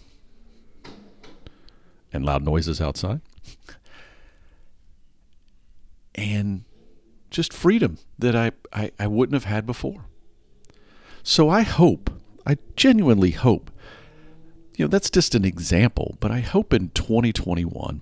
and 2.15 2.25
loud 2.25 2.43
noises 2.43 2.81
outside 2.81 3.21
and 6.15 6.65
just 7.31 7.53
freedom 7.53 7.99
that 8.19 8.37
I, 8.37 8.53
I, 8.73 8.93
I 8.99 9.07
wouldn't 9.07 9.35
have 9.35 9.45
had 9.45 9.67
before. 9.67 10.07
So 11.23 11.49
I 11.49 11.63
hope, 11.63 12.11
I 12.47 12.57
genuinely 12.77 13.31
hope, 13.31 13.71
you 14.77 14.85
know, 14.85 14.89
that's 14.89 15.11
just 15.11 15.35
an 15.35 15.45
example, 15.45 16.17
but 16.21 16.31
I 16.31 16.41
hope 16.41 16.73
in 16.73 16.91
2021, 16.91 18.01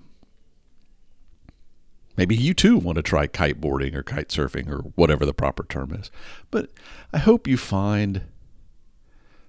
maybe 2.17 2.35
you 2.35 2.53
too 2.53 2.77
want 2.77 2.95
to 2.95 3.01
try 3.01 3.27
kiteboarding 3.27 3.93
or 3.93 4.03
kite 4.03 4.29
surfing 4.29 4.69
or 4.69 4.79
whatever 4.95 5.25
the 5.25 5.33
proper 5.33 5.63
term 5.63 5.93
is. 5.93 6.09
But 6.49 6.69
I 7.13 7.19
hope 7.19 7.47
you 7.47 7.57
find 7.57 8.23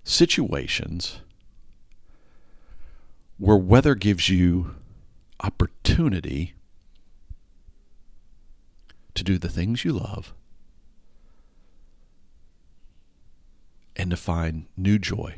situations 0.05 1.21
where 3.39 3.57
weather 3.57 3.95
gives 3.95 4.29
you 4.29 4.75
opportunity 5.41 6.55
to 9.15 9.25
do 9.25 9.39
the 9.39 9.49
things 9.49 9.85
you 9.85 9.93
love 9.93 10.35
and 13.97 14.11
to 14.11 14.17
find 14.17 14.67
new 14.77 14.99
joy 14.99 15.37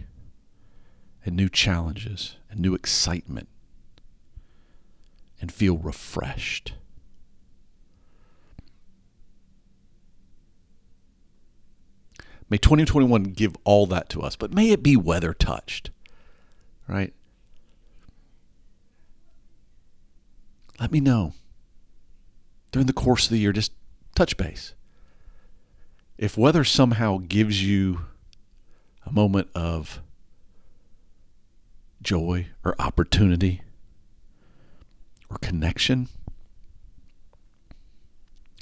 and 1.24 1.34
new 1.36 1.48
challenges 1.48 2.36
and 2.50 2.60
new 2.60 2.74
excitement 2.74 3.48
and 5.40 5.52
feel 5.52 5.76
refreshed. 5.76 6.74
May 12.48 12.58
2021 12.58 13.24
give 13.24 13.56
all 13.64 13.86
that 13.86 14.08
to 14.10 14.22
us, 14.22 14.36
but 14.36 14.52
may 14.52 14.70
it 14.70 14.82
be 14.82 14.96
weather 14.96 15.32
touched, 15.32 15.90
right? 16.86 17.12
Let 20.78 20.92
me 20.92 21.00
know 21.00 21.32
during 22.74 22.88
the 22.88 22.92
course 22.92 23.26
of 23.26 23.30
the 23.30 23.38
year, 23.38 23.52
just 23.52 23.70
touch 24.16 24.36
base. 24.36 24.74
If 26.18 26.36
weather 26.36 26.64
somehow 26.64 27.18
gives 27.18 27.64
you 27.64 28.06
a 29.06 29.12
moment 29.12 29.46
of 29.54 30.02
joy 32.02 32.48
or 32.64 32.74
opportunity 32.80 33.62
or 35.30 35.36
connection, 35.38 36.08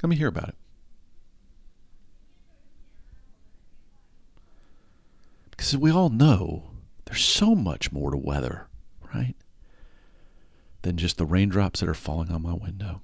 let 0.02 0.10
me 0.10 0.16
hear 0.16 0.28
about 0.28 0.50
it. 0.50 0.56
Because 5.52 5.74
we 5.78 5.90
all 5.90 6.10
know 6.10 6.72
there's 7.06 7.24
so 7.24 7.54
much 7.54 7.92
more 7.92 8.10
to 8.10 8.18
weather, 8.18 8.66
right? 9.14 9.36
Than 10.82 10.98
just 10.98 11.16
the 11.16 11.24
raindrops 11.24 11.80
that 11.80 11.88
are 11.88 11.94
falling 11.94 12.30
on 12.30 12.42
my 12.42 12.52
window 12.52 13.00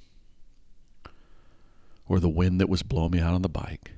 or 2.09 2.19
the 2.21 2.29
wind 2.29 2.61
that 2.61 2.69
was 2.69 2.83
blowing 2.83 3.13
me 3.13 3.21
out 3.21 3.35
on 3.35 3.43
the 3.43 3.49
bike 3.49 3.93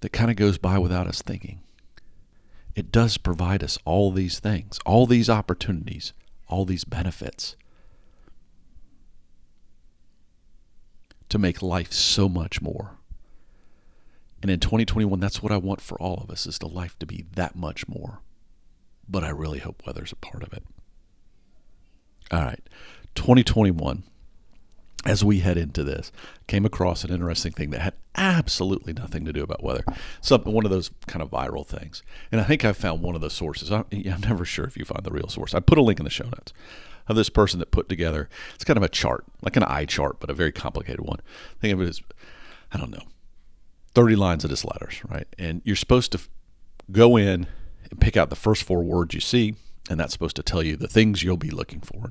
that 0.00 0.12
kind 0.12 0.30
of 0.30 0.36
goes 0.36 0.58
by 0.58 0.78
without 0.78 1.06
us 1.06 1.22
thinking. 1.22 1.60
It 2.74 2.90
does 2.90 3.18
provide 3.18 3.62
us 3.62 3.78
all 3.84 4.10
these 4.10 4.40
things, 4.40 4.78
all 4.86 5.06
these 5.06 5.28
opportunities, 5.28 6.12
all 6.48 6.64
these 6.64 6.84
benefits 6.84 7.56
to 11.28 11.38
make 11.38 11.62
life 11.62 11.92
so 11.92 12.28
much 12.28 12.60
more. 12.60 12.96
And 14.42 14.50
in 14.50 14.60
2021, 14.60 15.20
that's 15.20 15.42
what 15.42 15.52
I 15.52 15.58
want 15.58 15.80
for 15.80 16.00
all 16.00 16.22
of 16.22 16.30
us 16.30 16.46
is 16.46 16.58
the 16.58 16.68
life 16.68 16.98
to 16.98 17.06
be 17.06 17.26
that 17.34 17.54
much 17.54 17.86
more. 17.86 18.20
But 19.08 19.22
I 19.24 19.30
really 19.30 19.58
hope 19.58 19.82
weather's 19.86 20.12
a 20.12 20.16
part 20.16 20.42
of 20.42 20.52
it. 20.52 20.64
All 22.30 22.42
right, 22.42 22.62
2021 23.14 24.04
as 25.04 25.24
we 25.24 25.40
head 25.40 25.56
into 25.56 25.82
this, 25.82 26.12
came 26.46 26.64
across 26.66 27.04
an 27.04 27.12
interesting 27.12 27.52
thing 27.52 27.70
that 27.70 27.80
had 27.80 27.94
absolutely 28.16 28.92
nothing 28.92 29.24
to 29.24 29.32
do 29.32 29.42
about 29.42 29.62
weather. 29.62 29.84
Something, 30.20 30.52
one 30.52 30.66
of 30.66 30.70
those 30.70 30.90
kind 31.06 31.22
of 31.22 31.30
viral 31.30 31.66
things. 31.66 32.02
And 32.30 32.40
I 32.40 32.44
think 32.44 32.64
I 32.64 32.72
found 32.72 33.02
one 33.02 33.14
of 33.14 33.20
the 33.20 33.30
sources. 33.30 33.72
I'm, 33.72 33.86
I'm 33.92 34.20
never 34.20 34.44
sure 34.44 34.66
if 34.66 34.76
you 34.76 34.84
find 34.84 35.02
the 35.02 35.10
real 35.10 35.28
source. 35.28 35.54
I 35.54 35.60
put 35.60 35.78
a 35.78 35.82
link 35.82 36.00
in 36.00 36.04
the 36.04 36.10
show 36.10 36.24
notes 36.24 36.52
of 37.08 37.16
this 37.16 37.30
person 37.30 37.58
that 37.60 37.70
put 37.70 37.88
together. 37.88 38.28
It's 38.54 38.64
kind 38.64 38.76
of 38.76 38.82
a 38.82 38.88
chart, 38.88 39.24
like 39.42 39.56
an 39.56 39.64
eye 39.64 39.86
chart, 39.86 40.20
but 40.20 40.30
a 40.30 40.34
very 40.34 40.52
complicated 40.52 41.00
one. 41.00 41.20
Think 41.60 41.74
of 41.74 41.80
it 41.80 41.88
as, 41.88 42.02
I 42.72 42.78
don't 42.78 42.90
know, 42.90 43.04
30 43.94 44.16
lines 44.16 44.44
of 44.44 44.50
just 44.50 44.64
letters, 44.64 45.00
right? 45.08 45.26
And 45.38 45.62
you're 45.64 45.76
supposed 45.76 46.12
to 46.12 46.20
go 46.92 47.16
in 47.16 47.46
and 47.90 48.00
pick 48.00 48.16
out 48.16 48.28
the 48.28 48.36
first 48.36 48.62
four 48.62 48.82
words 48.82 49.14
you 49.14 49.20
see, 49.20 49.54
and 49.88 49.98
that's 49.98 50.12
supposed 50.12 50.36
to 50.36 50.42
tell 50.42 50.62
you 50.62 50.76
the 50.76 50.88
things 50.88 51.22
you'll 51.22 51.36
be 51.36 51.50
looking 51.50 51.80
for 51.80 52.10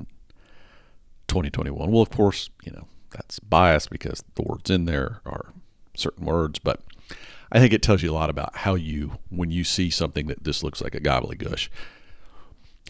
2021. 1.29 1.91
Well, 1.91 2.01
of 2.01 2.09
course, 2.09 2.49
you 2.63 2.71
know, 2.71 2.87
that's 3.11 3.39
biased 3.39 3.89
because 3.89 4.23
the 4.35 4.43
words 4.43 4.69
in 4.69 4.85
there 4.85 5.21
are 5.25 5.53
certain 5.95 6.25
words, 6.25 6.59
but 6.59 6.81
I 7.51 7.59
think 7.59 7.73
it 7.73 7.81
tells 7.81 8.03
you 8.03 8.11
a 8.11 8.13
lot 8.13 8.29
about 8.29 8.57
how 8.57 8.75
you, 8.75 9.13
when 9.29 9.49
you 9.49 9.63
see 9.63 9.89
something 9.89 10.27
that 10.27 10.43
just 10.43 10.63
looks 10.63 10.81
like 10.81 10.93
a 10.93 10.99
gobbledygook, 10.99 11.69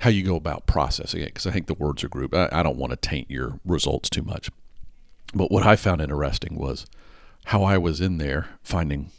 how 0.01 0.09
you 0.09 0.23
go 0.23 0.35
about 0.35 0.65
processing 0.65 1.21
it. 1.21 1.27
Because 1.27 1.45
I 1.45 1.51
think 1.51 1.67
the 1.67 1.73
words 1.73 2.03
are 2.03 2.09
grouped. 2.09 2.35
I, 2.35 2.49
I 2.51 2.63
don't 2.63 2.77
want 2.77 2.91
to 2.91 2.97
taint 2.97 3.29
your 3.29 3.59
results 3.65 4.09
too 4.09 4.23
much. 4.23 4.49
But 5.33 5.51
what 5.51 5.65
I 5.65 5.75
found 5.75 6.01
interesting 6.01 6.55
was 6.55 6.85
how 7.45 7.63
I 7.63 7.77
was 7.77 8.01
in 8.01 8.17
there 8.17 8.47
finding 8.63 9.11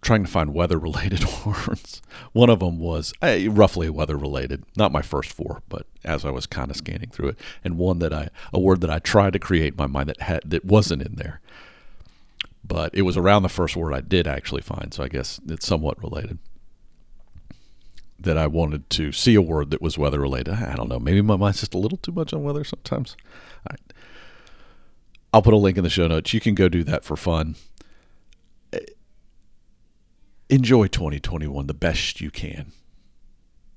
trying 0.00 0.24
to 0.24 0.30
find 0.30 0.54
weather 0.54 0.78
related 0.78 1.24
words. 1.44 2.00
One 2.32 2.50
of 2.50 2.60
them 2.60 2.78
was 2.78 3.12
uh, 3.22 3.38
roughly 3.48 3.90
weather 3.90 4.16
related, 4.16 4.64
not 4.76 4.92
my 4.92 5.02
first 5.02 5.32
four, 5.32 5.62
but 5.68 5.86
as 6.04 6.24
I 6.24 6.30
was 6.30 6.46
kind 6.46 6.70
of 6.70 6.76
scanning 6.76 7.10
through 7.10 7.30
it, 7.30 7.38
and 7.64 7.78
one 7.78 7.98
that 7.98 8.12
I 8.12 8.28
a 8.52 8.60
word 8.60 8.80
that 8.82 8.90
I 8.90 8.98
tried 8.98 9.32
to 9.32 9.38
create 9.38 9.74
in 9.74 9.78
my 9.78 9.86
mind 9.86 10.08
that 10.08 10.20
had 10.20 10.42
that 10.46 10.64
wasn't 10.64 11.02
in 11.02 11.16
there. 11.16 11.40
But 12.64 12.94
it 12.94 13.02
was 13.02 13.16
around 13.16 13.42
the 13.42 13.48
first 13.48 13.76
word 13.76 13.94
I 13.94 14.00
did 14.00 14.26
actually 14.26 14.62
find, 14.62 14.92
so 14.92 15.02
I 15.02 15.08
guess 15.08 15.40
it's 15.48 15.66
somewhat 15.66 16.02
related. 16.02 16.38
That 18.20 18.36
I 18.36 18.48
wanted 18.48 18.90
to 18.90 19.12
see 19.12 19.36
a 19.36 19.42
word 19.42 19.70
that 19.70 19.80
was 19.80 19.96
weather 19.96 20.20
related. 20.20 20.54
I 20.54 20.74
don't 20.74 20.88
know. 20.88 20.98
Maybe 20.98 21.22
my 21.22 21.36
mind's 21.36 21.60
just 21.60 21.74
a 21.74 21.78
little 21.78 21.98
too 21.98 22.10
much 22.12 22.32
on 22.32 22.42
weather 22.42 22.64
sometimes. 22.64 23.16
I'll 25.32 25.42
put 25.42 25.54
a 25.54 25.58
link 25.58 25.76
in 25.76 25.84
the 25.84 25.90
show 25.90 26.08
notes. 26.08 26.32
You 26.34 26.40
can 26.40 26.54
go 26.54 26.68
do 26.68 26.82
that 26.84 27.04
for 27.04 27.16
fun 27.16 27.54
enjoy 30.48 30.86
2021 30.86 31.66
the 31.66 31.74
best 31.74 32.20
you 32.20 32.30
can. 32.30 32.72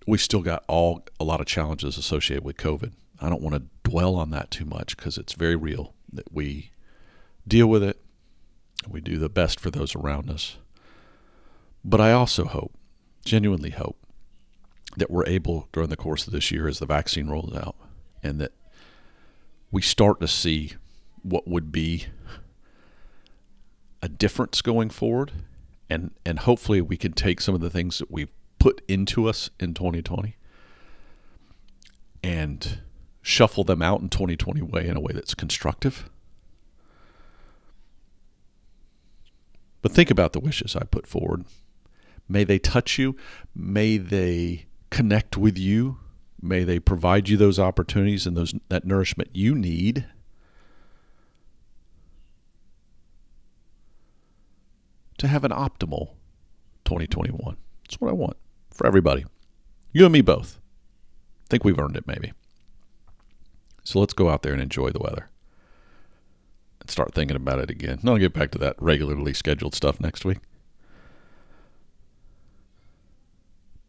We've 0.08 0.22
still 0.22 0.42
got 0.42 0.64
all 0.68 1.06
a 1.20 1.24
lot 1.24 1.42
of 1.42 1.48
challenges 1.48 1.98
associated 1.98 2.44
with 2.44 2.58
COVID. 2.58 2.94
I 3.20 3.30
don't 3.30 3.42
want 3.42 3.56
to 3.56 3.90
dwell 3.90 4.16
on 4.16 4.32
that 4.32 4.50
too 4.50 4.66
much 4.66 4.98
because 4.98 5.18
it's 5.18 5.34
very 5.34 5.56
real 5.56 5.94
that 6.12 6.32
we 6.34 6.72
deal 7.48 7.68
with 7.68 7.84
it. 7.84 8.02
We 8.88 9.00
do 9.00 9.18
the 9.18 9.30
best 9.30 9.60
for 9.60 9.70
those 9.70 9.96
around 9.96 10.30
us. 10.30 10.58
But 11.84 12.02
I 12.02 12.12
also 12.14 12.46
hope, 12.46 12.74
genuinely 13.26 13.70
hope, 13.72 13.98
that 14.98 15.12
we're 15.12 15.26
able 15.26 15.68
during 15.72 15.90
the 15.90 15.96
course 15.96 16.26
of 16.26 16.34
this 16.34 16.52
year 16.52 16.68
as 16.68 16.80
the 16.80 16.86
vaccine 16.86 17.28
rolls 17.28 17.56
out 17.56 17.76
and 18.24 18.40
that 18.42 18.54
we 19.72 19.82
start 19.82 20.20
to 20.20 20.28
see 20.28 20.74
what 21.22 21.48
would 21.48 21.72
be 21.72 22.06
a 24.02 24.10
difference 24.10 24.62
going 24.62 24.90
forward 24.90 25.32
and 25.91 26.12
and 26.25 26.39
hopefully 26.39 26.82
we 26.82 26.97
can 26.97 27.12
take 27.12 27.41
some 27.41 27.54
of 27.54 27.62
the 27.62 27.69
things 27.69 27.99
that 27.99 28.10
we've 28.10 28.32
put 28.60 28.82
into 28.88 29.27
us 29.27 29.49
in 29.60 29.73
2020 29.73 30.38
and 32.23 32.80
shuffle 33.21 33.63
them 33.63 33.82
out 33.82 34.01
in 34.01 34.10
2020 34.10 34.62
way 34.62 34.88
in 34.88 34.95
a 34.95 35.01
way 35.01 35.12
that's 35.13 35.34
constructive. 35.34 36.10
But 39.82 39.91
think 39.91 40.10
about 40.10 40.34
the 40.34 40.39
wishes 40.39 40.75
I 40.75 40.84
put 40.84 41.08
forward. 41.08 41.45
May 42.30 42.43
they 42.43 42.60
touch 42.60 42.97
you. 42.97 43.15
May 43.54 43.97
they 43.97 44.67
connect 44.91 45.38
with 45.38 45.58
you. 45.58 45.97
May 46.41 46.63
they 46.63 46.80
provide 46.80 47.30
you 47.30 47.36
those 47.36 47.60
opportunities 47.60 48.25
and 48.25 48.38
those 48.38 48.54
that 48.69 48.86
nourishment 48.86 49.32
you 49.34 49.56
need 49.56 50.06
to 55.22 55.28
have 55.28 55.44
an 55.44 55.52
optimal 55.52 56.16
2021. 56.86 57.56
That's 57.84 58.02
what 58.02 58.10
I 58.10 58.14
want 58.14 58.38
for 58.72 58.88
everybody. 58.88 59.24
You 59.92 60.06
and 60.06 60.14
me 60.14 60.22
both. 60.22 60.58
think 61.48 61.64
we've 61.64 61.78
earned 61.78 61.96
it, 61.96 62.08
maybe. 62.08 62.34
So 63.84 64.00
let's 64.00 64.14
go 64.14 64.30
out 64.32 64.42
there 64.42 64.54
and 64.54 64.62
enjoy 64.62 64.90
the 64.90 65.00
weather 65.00 65.30
and 66.80 66.90
start 66.90 67.14
thinking 67.14 67.38
about 67.38 67.60
it 67.60 67.70
again. 67.70 68.00
And 68.02 68.10
I'll 68.10 68.18
get 68.18 68.34
back 68.34 68.50
to 68.52 68.58
that 68.60 68.76
regularly 68.80 69.34
scheduled 69.34 69.76
stuff 69.76 70.00
next 70.00 70.26
week. 70.26 70.40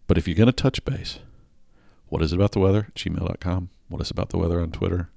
But 0.07 0.18
if 0.18 0.29
you're 0.29 0.37
going 0.37 0.47
to 0.47 0.53
touch 0.53 0.85
base, 0.85 1.18
what 2.09 2.21
is 2.21 2.35
it 2.35 2.37
about 2.37 2.53
the 2.53 2.61
weather? 2.61 2.88
Gmail.com. 2.95 3.71
What 3.88 4.03
is 4.03 4.11
about 4.11 4.29
the 4.29 4.38
weather 4.38 4.61
on 4.61 4.71
Twitter? 4.71 5.09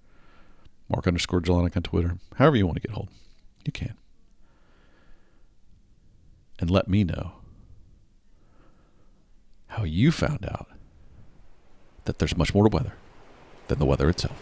Mark 0.88 1.08
underscore 1.08 1.41
Jelonic 1.41 1.75
on 1.75 1.84
Twitter. 1.84 2.15
However 2.36 2.56
you 2.56 2.65
want 2.65 2.82
to 2.82 2.88
get 2.88 2.95
hold, 2.95 3.10
you 3.65 3.73
can 3.73 3.95
and 6.59 6.69
let 6.69 6.87
me 6.87 7.03
know 7.03 7.33
how 9.67 9.83
you 9.83 10.11
found 10.11 10.45
out 10.45 10.67
that 12.05 12.19
there's 12.19 12.37
much 12.37 12.53
more 12.53 12.63
to 12.63 12.75
weather 12.75 12.93
than 13.67 13.79
the 13.79 13.85
weather 13.85 14.09
itself. 14.09 14.41